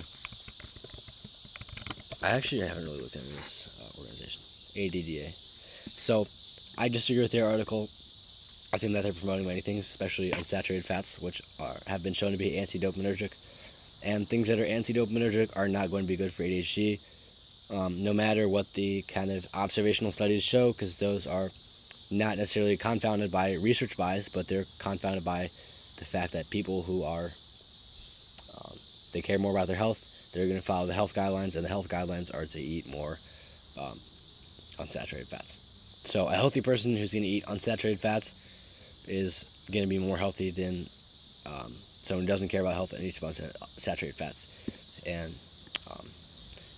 I 2.24 2.36
actually 2.38 2.62
haven't 2.62 2.86
really 2.86 3.02
looked 3.02 3.16
into 3.16 3.36
this 3.36 3.84
uh, 3.84 4.00
organization, 4.00 4.40
ADDA. 4.80 5.28
So 5.28 6.26
I 6.78 6.90
disagree 6.90 7.22
with 7.22 7.32
their 7.32 7.46
article. 7.46 7.84
I 8.74 8.78
think 8.80 8.94
that 8.94 9.04
they're 9.04 9.14
promoting 9.14 9.46
many 9.46 9.62
things, 9.62 9.82
especially 9.82 10.32
unsaturated 10.32 10.84
fats, 10.84 11.22
which 11.22 11.42
are, 11.60 11.76
have 11.88 12.04
been 12.04 12.14
shown 12.14 12.32
to 12.32 12.38
be 12.38 12.58
anti-dopaminergic. 12.58 13.32
And 14.04 14.28
things 14.28 14.48
that 14.48 14.60
are 14.60 14.66
anti-dopaminergic 14.66 15.56
are 15.56 15.68
not 15.68 15.92
going 15.92 16.04
to 16.04 16.08
be 16.08 16.18
good 16.18 16.34
for 16.34 16.42
ADHD, 16.42 17.00
um, 17.72 18.04
no 18.04 18.12
matter 18.12 18.50
what 18.50 18.74
the 18.74 19.04
kind 19.04 19.30
of 19.32 19.48
observational 19.54 20.12
studies 20.12 20.42
show, 20.42 20.72
because 20.72 20.98
those 20.98 21.28
are 21.28 21.50
not 22.12 22.38
necessarily 22.38 22.76
confounded 22.76 23.32
by 23.32 23.54
research 23.62 23.96
bias, 23.96 24.28
but 24.30 24.48
they're 24.48 24.66
confounded 24.80 25.24
by 25.24 25.44
the 25.44 26.06
fact 26.06 26.34
that 26.34 26.50
people 26.50 26.82
who 26.82 27.04
are 27.04 27.30
um, 28.58 28.78
they 29.14 29.22
care 29.22 29.38
more 29.38 29.52
about 29.52 29.68
their 29.68 29.78
health, 29.78 30.32
they're 30.34 30.48
going 30.48 30.60
to 30.60 30.66
follow 30.66 30.88
the 30.88 30.94
health 30.94 31.14
guidelines, 31.14 31.56
and 31.56 31.64
the 31.64 31.70
health 31.70 31.88
guidelines 31.88 32.34
are 32.34 32.46
to 32.46 32.60
eat 32.60 32.90
more 32.90 33.12
um, 33.80 33.98
unsaturated 34.82 35.30
fats. 35.30 35.73
So 36.06 36.28
a 36.28 36.32
healthy 36.32 36.62
person 36.62 36.96
who's 36.96 37.14
going 37.14 37.24
to 37.24 37.30
eat 37.30 37.46
unsaturated 37.46 38.00
fats 38.00 39.06
is 39.08 39.68
going 39.72 39.84
to 39.84 39.90
be 39.90 40.00
more 40.00 40.18
healthy 40.18 40.52
than 40.52 40.86
um, 41.46 41.72
someone 41.72 42.26
who 42.26 42.28
doesn't 42.28 42.50
care 42.50 42.62
about 42.62 42.74
health 42.74 42.94
and 42.94 43.04
eats 43.04 43.20
unsaturated 43.20 44.16
fats. 44.16 45.04
And 45.08 45.34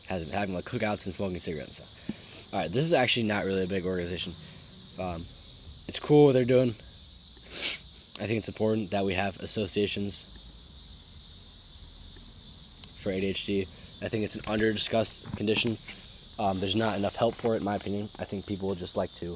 has 0.07 0.29
having 0.31 0.55
like 0.55 0.65
cookouts 0.65 1.05
and 1.05 1.13
smoking 1.13 1.39
cigarettes. 1.39 2.51
All 2.53 2.59
right, 2.59 2.71
this 2.71 2.83
is 2.83 2.93
actually 2.93 3.23
not 3.23 3.45
really 3.45 3.63
a 3.63 3.67
big 3.67 3.85
organization. 3.85 4.33
Um, 5.01 5.21
it's 5.87 5.99
cool 5.99 6.25
what 6.25 6.33
they're 6.33 6.45
doing. 6.45 6.69
I 6.69 8.27
think 8.27 8.39
it's 8.39 8.47
important 8.47 8.91
that 8.91 9.03
we 9.03 9.13
have 9.13 9.35
associations 9.39 10.31
for 13.01 13.11
ADHD. 13.11 13.63
I 14.03 14.07
think 14.07 14.23
it's 14.23 14.35
an 14.35 14.43
under 14.47 14.71
discussed 14.71 15.35
condition. 15.37 15.77
Um, 16.37 16.59
there's 16.59 16.75
not 16.75 16.97
enough 16.97 17.15
help 17.15 17.33
for 17.33 17.55
it, 17.55 17.59
in 17.59 17.63
my 17.63 17.75
opinion. 17.75 18.09
I 18.19 18.25
think 18.25 18.45
people 18.45 18.69
would 18.69 18.77
just 18.77 18.97
like 18.97 19.13
to 19.15 19.35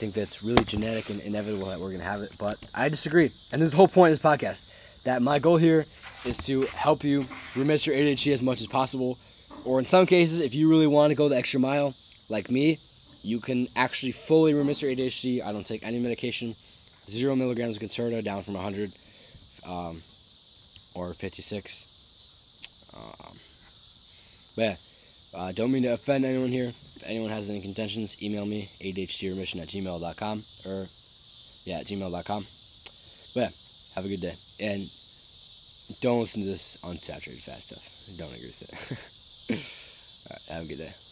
think 0.00 0.14
that 0.14 0.22
it's 0.22 0.42
really 0.42 0.64
genetic 0.64 1.10
and 1.10 1.20
inevitable 1.20 1.66
that 1.66 1.78
we're 1.78 1.88
going 1.88 2.00
to 2.00 2.04
have 2.04 2.22
it. 2.22 2.34
But 2.38 2.56
I 2.74 2.88
disagree. 2.88 3.30
And 3.52 3.60
this 3.60 3.66
is 3.66 3.70
the 3.72 3.76
whole 3.76 3.88
point 3.88 4.12
of 4.12 4.20
this 4.20 4.30
podcast 4.30 5.02
that 5.04 5.22
my 5.22 5.38
goal 5.38 5.56
here 5.56 5.86
is 6.24 6.38
to 6.46 6.62
help 6.62 7.04
you 7.04 7.26
remiss 7.56 7.86
your 7.86 7.96
ADHD 7.96 8.32
as 8.32 8.42
much 8.42 8.60
as 8.60 8.66
possible. 8.66 9.16
Or 9.64 9.78
in 9.78 9.86
some 9.86 10.06
cases, 10.06 10.40
if 10.40 10.54
you 10.54 10.70
really 10.70 10.86
want 10.86 11.10
to 11.10 11.14
go 11.14 11.28
the 11.28 11.36
extra 11.36 11.60
mile, 11.60 11.94
like 12.28 12.50
me, 12.50 12.78
you 13.22 13.40
can 13.40 13.68
actually 13.76 14.12
fully 14.12 14.54
remiss 14.54 14.82
your 14.82 14.90
ADHD. 14.90 15.42
I 15.44 15.52
don't 15.52 15.66
take 15.66 15.86
any 15.86 15.98
medication. 15.98 16.54
Zero 17.08 17.34
milligrams 17.36 17.76
of 17.76 17.82
Concerta 17.82 18.22
down 18.22 18.42
from 18.42 18.54
100 18.54 18.90
um, 19.66 20.00
or 20.94 21.12
56. 21.12 21.86
Um, 22.96 23.36
but 24.56 24.62
yeah, 24.62 24.76
uh, 25.34 25.52
don't 25.52 25.72
mean 25.72 25.82
to 25.84 25.92
offend 25.92 26.24
anyone 26.24 26.48
here. 26.48 26.68
If 26.68 27.02
anyone 27.06 27.30
has 27.30 27.48
any 27.48 27.60
contentions, 27.60 28.22
email 28.22 28.44
me, 28.44 28.68
adhdremission 28.80 29.62
at 29.62 29.68
gmail.com 29.68 30.42
or, 30.66 30.86
yeah, 31.64 31.82
gmail.com. 31.82 32.42
But 33.34 33.40
yeah, 33.40 33.50
have 33.94 34.04
a 34.04 34.08
good 34.08 34.20
day. 34.20 34.34
And 34.60 34.82
don't 36.00 36.20
listen 36.20 36.42
to 36.42 36.48
this 36.48 36.78
unsaturated 36.84 37.42
fat 37.42 37.58
stuff. 37.58 38.18
Don't 38.18 38.34
agree 38.34 38.48
with 38.48 38.62
it. 38.62 39.56
Alright, 40.30 40.42
have 40.50 40.64
a 40.64 40.68
good 40.68 40.78
day. 40.78 41.09